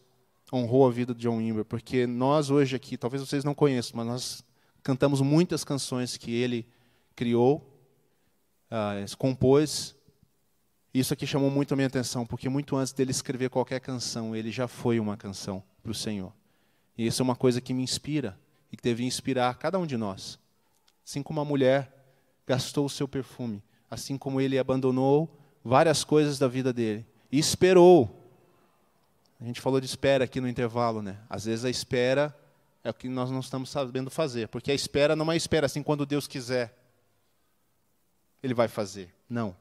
honrou 0.51 0.85
a 0.85 0.91
vida 0.91 1.15
de 1.15 1.21
John 1.21 1.37
Wimber, 1.37 1.63
porque 1.63 2.05
nós 2.05 2.49
hoje 2.49 2.75
aqui, 2.75 2.97
talvez 2.97 3.25
vocês 3.25 3.45
não 3.45 3.55
conheçam, 3.55 3.93
mas 3.95 4.05
nós 4.05 4.43
cantamos 4.83 5.21
muitas 5.21 5.63
canções 5.63 6.17
que 6.17 6.33
ele 6.33 6.67
criou, 7.15 7.81
uh, 8.69 9.17
compôs. 9.17 9.95
Isso 10.93 11.13
aqui 11.13 11.25
chamou 11.25 11.49
muito 11.49 11.73
a 11.73 11.77
minha 11.77 11.87
atenção, 11.87 12.25
porque 12.25 12.49
muito 12.49 12.75
antes 12.75 12.91
dele 12.91 13.11
escrever 13.11 13.49
qualquer 13.49 13.79
canção, 13.79 14.35
ele 14.35 14.51
já 14.51 14.67
foi 14.67 14.99
uma 14.99 15.15
canção 15.15 15.63
para 15.81 15.93
o 15.93 15.95
Senhor. 15.95 16.33
E 16.97 17.07
isso 17.07 17.21
é 17.21 17.23
uma 17.23 17.37
coisa 17.37 17.61
que 17.61 17.73
me 17.73 17.83
inspira 17.83 18.37
e 18.69 18.75
que 18.75 18.83
deve 18.83 19.05
inspirar 19.05 19.57
cada 19.57 19.79
um 19.79 19.87
de 19.87 19.95
nós. 19.95 20.37
Assim 21.07 21.23
como 21.23 21.39
a 21.39 21.45
mulher 21.45 21.89
gastou 22.45 22.85
o 22.85 22.89
seu 22.89 23.07
perfume, 23.07 23.63
assim 23.89 24.17
como 24.17 24.41
ele 24.41 24.59
abandonou 24.59 25.40
várias 25.63 26.03
coisas 26.03 26.39
da 26.39 26.47
vida 26.47 26.71
dele 26.73 27.05
e 27.31 27.37
esperou 27.39 28.21
a 29.41 29.45
gente 29.45 29.59
falou 29.59 29.81
de 29.81 29.87
espera 29.87 30.25
aqui 30.25 30.39
no 30.39 30.47
intervalo, 30.47 31.01
né? 31.01 31.17
Às 31.27 31.45
vezes 31.45 31.65
a 31.65 31.69
espera 31.69 32.35
é 32.83 32.91
o 32.91 32.93
que 32.93 33.09
nós 33.09 33.31
não 33.31 33.39
estamos 33.39 33.71
sabendo 33.71 34.11
fazer, 34.11 34.47
porque 34.47 34.71
a 34.71 34.75
espera 34.75 35.15
não 35.15 35.31
é 35.31 35.35
espera 35.35 35.65
assim 35.65 35.81
quando 35.81 36.05
Deus 36.05 36.27
quiser. 36.27 36.77
Ele 38.43 38.53
vai 38.53 38.67
fazer. 38.67 39.11
Não. 39.27 39.55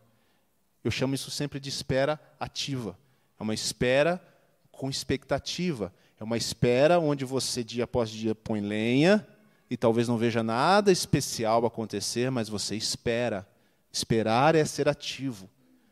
Eu 0.85 0.91
chamo 0.91 1.15
isso 1.15 1.31
sempre 1.31 1.59
de 1.59 1.71
espera 1.71 2.21
ativa. 2.39 2.97
É 3.39 3.43
uma 3.43 3.55
espera 3.55 4.23
com 4.71 4.91
expectativa. 4.91 5.93
É 6.19 6.25
uma 6.25 6.37
espera 6.37 6.99
onde 6.99 7.25
você, 7.25 7.65
dia 7.65 7.85
após 7.85 8.11
dia, 8.11 8.35
põe 8.35 8.61
lenha 8.61 9.27
e 9.71 9.79
talvez 9.79 10.09
não 10.09 10.19
veja 10.19 10.43
nada 10.43 10.93
especial 10.93 11.65
acontecer, 11.65 12.31
mas 12.31 12.51
você 12.51 12.77
espera. 12.77 13.49
Esperar 13.91 14.55
é 14.55 14.65
ser 14.67 14.91
ativo, 14.91 15.49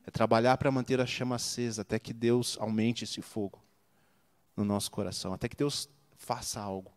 é 0.09 0.11
trabalhar 0.11 0.57
para 0.57 0.71
manter 0.71 1.03
a 1.03 1.07
chama 1.07 1.37
acesa 1.37 1.83
até 1.83 1.99
que 1.99 2.15
Deus 2.15 2.57
aumente 2.59 3.05
esse 3.05 3.21
fogo 3.21 3.63
no 4.57 4.65
nosso 4.65 4.91
coração, 4.91 5.35
até 5.35 5.51
que 5.51 5.57
Deus 5.57 5.87
faça 6.17 6.59
algo. 6.59 6.91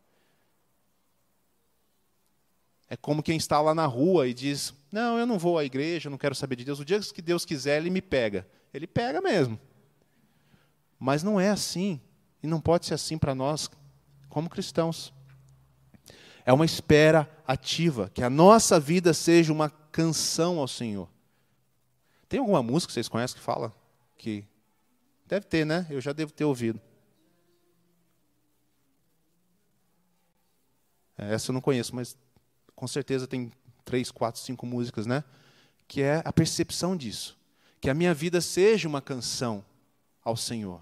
É 2.88 2.96
como 2.96 3.22
quem 3.22 3.36
está 3.36 3.60
lá 3.60 3.76
na 3.76 3.86
rua 3.86 4.30
e 4.30 4.34
diz: 4.34 4.74
Não, 4.90 5.20
eu 5.20 5.26
não 5.26 5.38
vou 5.38 5.58
à 5.58 5.66
igreja, 5.66 6.08
eu 6.08 6.10
não 6.10 6.18
quero 6.18 6.34
saber 6.34 6.56
de 6.56 6.64
Deus. 6.64 6.80
O 6.80 6.86
dia 6.86 7.02
que 7.02 7.22
Deus 7.22 7.44
quiser, 7.44 7.82
Ele 7.82 7.90
me 7.90 8.02
pega. 8.02 8.48
Ele 8.74 8.88
pega 8.88 9.20
mesmo. 9.20 9.60
Mas 10.98 11.22
não 11.22 11.38
é 11.38 11.50
assim. 11.50 12.00
E 12.42 12.48
não 12.48 12.62
pode 12.62 12.86
ser 12.86 12.94
assim 12.94 13.18
para 13.18 13.36
nós, 13.36 13.70
como 14.30 14.50
cristãos. 14.50 15.14
É 16.46 16.54
uma 16.54 16.66
espera 16.66 17.30
ativa, 17.46 18.10
que 18.14 18.24
a 18.24 18.30
nossa 18.30 18.80
vida 18.80 19.14
seja 19.14 19.52
uma 19.52 19.70
canção 19.70 20.60
ao 20.60 20.68
Senhor. 20.68 21.10
Tem 22.32 22.40
alguma 22.40 22.64
música 22.64 22.88
que 22.88 22.94
vocês 22.94 23.10
conhecem 23.10 23.38
que 23.38 23.44
fala? 23.44 23.76
Que 24.18 24.46
deve 25.26 25.46
ter, 25.48 25.66
né? 25.66 25.86
Eu 25.90 26.00
já 26.00 26.14
devo 26.14 26.32
ter 26.32 26.46
ouvido. 26.46 26.80
É, 31.18 31.34
essa 31.34 31.52
eu 31.52 31.54
não 31.54 31.60
conheço, 31.60 31.94
mas 31.94 32.18
com 32.74 32.88
certeza 32.88 33.28
tem 33.28 33.52
três, 33.84 34.10
quatro, 34.10 34.40
cinco 34.40 34.66
músicas, 34.66 35.06
né? 35.06 35.26
Que 35.90 36.04
é 36.04 36.22
a 36.24 36.32
percepção 36.32 36.96
disso. 36.96 37.38
Que 37.82 37.90
a 37.90 37.94
minha 37.94 38.14
vida 38.14 38.40
seja 38.40 38.88
uma 38.88 39.02
canção 39.02 39.62
ao 40.24 40.38
Senhor. 40.38 40.82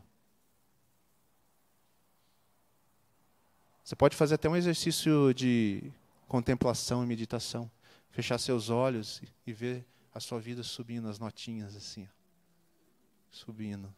Você 3.84 3.96
pode 3.96 4.16
fazer 4.16 4.36
até 4.36 4.48
um 4.48 4.56
exercício 4.56 5.34
de 5.34 5.92
contemplação 6.28 7.04
e 7.04 7.08
meditação. 7.08 7.72
Fechar 8.12 8.38
seus 8.38 8.70
olhos 8.70 9.20
e 9.48 9.52
ver 9.52 9.84
a 10.14 10.20
sua 10.20 10.40
vida 10.40 10.64
subindo, 10.64 11.08
as 11.08 11.20
notinhas 11.20 11.76
assim. 11.76 12.08
Subindo. 13.32 13.94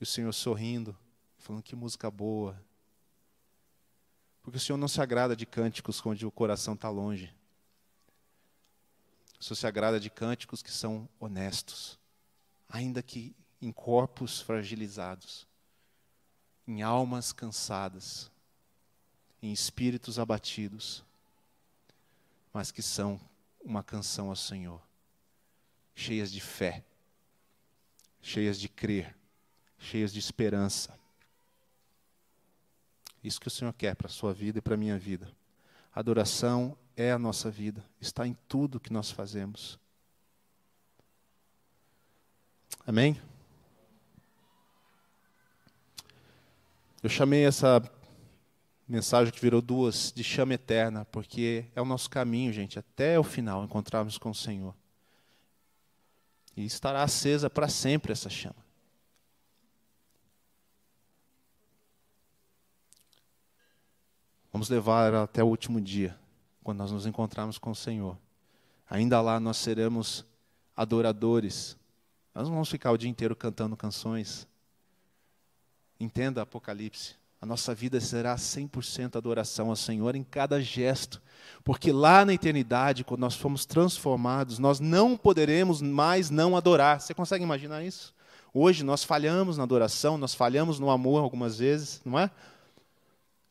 E 0.00 0.02
o 0.02 0.06
Senhor 0.06 0.32
sorrindo, 0.32 0.96
falando 1.38 1.62
que 1.62 1.76
música 1.76 2.10
boa, 2.10 2.60
porque 4.42 4.56
o 4.56 4.60
Senhor 4.60 4.76
não 4.76 4.88
se 4.88 5.00
agrada 5.00 5.36
de 5.36 5.46
cânticos 5.46 6.04
onde 6.04 6.26
o 6.26 6.30
coração 6.30 6.74
está 6.74 6.88
longe. 6.88 7.32
O 9.38 9.44
Senhor 9.44 9.56
se 9.56 9.66
agrada 9.66 10.00
de 10.00 10.10
cânticos 10.10 10.62
que 10.62 10.70
são 10.70 11.08
honestos, 11.20 11.98
ainda 12.68 13.02
que 13.02 13.34
em 13.60 13.70
corpos 13.70 14.40
fragilizados, 14.40 15.46
em 16.66 16.82
almas 16.82 17.32
cansadas, 17.32 18.30
em 19.40 19.52
espíritos 19.52 20.18
abatidos, 20.18 21.04
mas 22.52 22.72
que 22.72 22.82
são 22.82 23.20
uma 23.64 23.82
canção 23.82 24.28
ao 24.28 24.36
Senhor, 24.36 24.80
cheias 25.94 26.30
de 26.30 26.40
fé, 26.40 26.84
cheias 28.20 28.58
de 28.58 28.68
crer, 28.68 29.16
cheias 29.78 30.12
de 30.12 30.18
esperança. 30.18 30.98
Isso 33.22 33.40
que 33.40 33.48
o 33.48 33.50
Senhor 33.50 33.72
quer 33.72 33.94
para 33.94 34.06
a 34.06 34.10
sua 34.10 34.32
vida 34.32 34.58
e 34.58 34.62
para 34.62 34.74
a 34.74 34.78
minha 34.78 34.98
vida. 34.98 35.30
Adoração 35.94 36.76
é 36.96 37.12
a 37.12 37.18
nossa 37.18 37.50
vida, 37.50 37.84
está 38.00 38.26
em 38.26 38.34
tudo 38.48 38.80
que 38.80 38.92
nós 38.92 39.10
fazemos. 39.10 39.78
Amém? 42.86 43.20
Eu 47.02 47.10
chamei 47.10 47.44
essa 47.44 47.80
mensagem 48.88 49.32
que 49.32 49.40
virou 49.40 49.62
duas 49.62 50.12
de 50.14 50.24
chama 50.24 50.54
eterna, 50.54 51.04
porque 51.06 51.66
é 51.74 51.80
o 51.80 51.84
nosso 51.84 52.10
caminho, 52.10 52.52
gente, 52.52 52.78
até 52.78 53.18
o 53.18 53.24
final 53.24 53.64
encontrarmos 53.64 54.18
com 54.18 54.30
o 54.30 54.34
Senhor. 54.34 54.74
E 56.56 56.64
estará 56.64 57.02
acesa 57.02 57.48
para 57.48 57.68
sempre 57.68 58.12
essa 58.12 58.28
chama. 58.28 58.62
Vamos 64.52 64.68
levar 64.68 65.14
até 65.14 65.42
o 65.42 65.46
último 65.46 65.80
dia, 65.80 66.18
quando 66.62 66.78
nós 66.78 66.92
nos 66.92 67.06
encontrarmos 67.06 67.56
com 67.56 67.70
o 67.70 67.74
Senhor. 67.74 68.18
Ainda 68.88 69.18
lá 69.22 69.40
nós 69.40 69.56
seremos 69.56 70.26
adoradores. 70.76 71.78
Nós 72.34 72.46
não 72.46 72.54
vamos 72.54 72.68
ficar 72.68 72.92
o 72.92 72.98
dia 72.98 73.08
inteiro 73.08 73.34
cantando 73.34 73.74
canções. 73.74 74.46
Entenda 75.98 76.42
Apocalipse. 76.42 77.21
A 77.42 77.46
nossa 77.46 77.74
vida 77.74 78.00
será 78.00 78.36
100% 78.36 79.16
adoração 79.16 79.68
ao 79.70 79.74
Senhor 79.74 80.14
em 80.14 80.22
cada 80.22 80.62
gesto. 80.62 81.20
Porque 81.64 81.90
lá 81.90 82.24
na 82.24 82.32
eternidade, 82.32 83.02
quando 83.02 83.22
nós 83.22 83.34
formos 83.34 83.66
transformados, 83.66 84.60
nós 84.60 84.78
não 84.78 85.16
poderemos 85.16 85.82
mais 85.82 86.30
não 86.30 86.56
adorar. 86.56 87.00
Você 87.00 87.12
consegue 87.12 87.42
imaginar 87.42 87.82
isso? 87.82 88.14
Hoje 88.54 88.84
nós 88.84 89.02
falhamos 89.02 89.56
na 89.56 89.64
adoração, 89.64 90.16
nós 90.16 90.36
falhamos 90.36 90.78
no 90.78 90.88
amor 90.88 91.20
algumas 91.20 91.58
vezes, 91.58 92.00
não 92.04 92.16
é? 92.16 92.30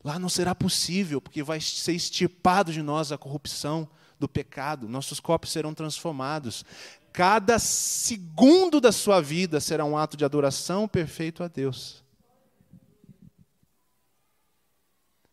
Lá 0.02 0.18
não 0.18 0.30
será 0.30 0.54
possível, 0.54 1.20
porque 1.20 1.42
vai 1.42 1.60
ser 1.60 1.92
extirpado 1.92 2.72
de 2.72 2.80
nós 2.80 3.12
a 3.12 3.18
corrupção 3.18 3.86
do 4.18 4.26
pecado, 4.26 4.88
nossos 4.88 5.20
corpos 5.20 5.52
serão 5.52 5.74
transformados. 5.74 6.64
Cada 7.12 7.58
segundo 7.58 8.80
da 8.80 8.90
sua 8.90 9.20
vida 9.20 9.60
será 9.60 9.84
um 9.84 9.98
ato 9.98 10.16
de 10.16 10.24
adoração 10.24 10.88
perfeito 10.88 11.42
a 11.42 11.48
Deus. 11.48 12.02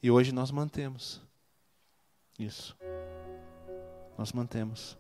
E 0.01 0.09
hoje 0.09 0.31
nós 0.31 0.49
mantemos 0.51 1.21
isso. 2.37 2.75
Nós 4.17 4.31
mantemos. 4.31 4.97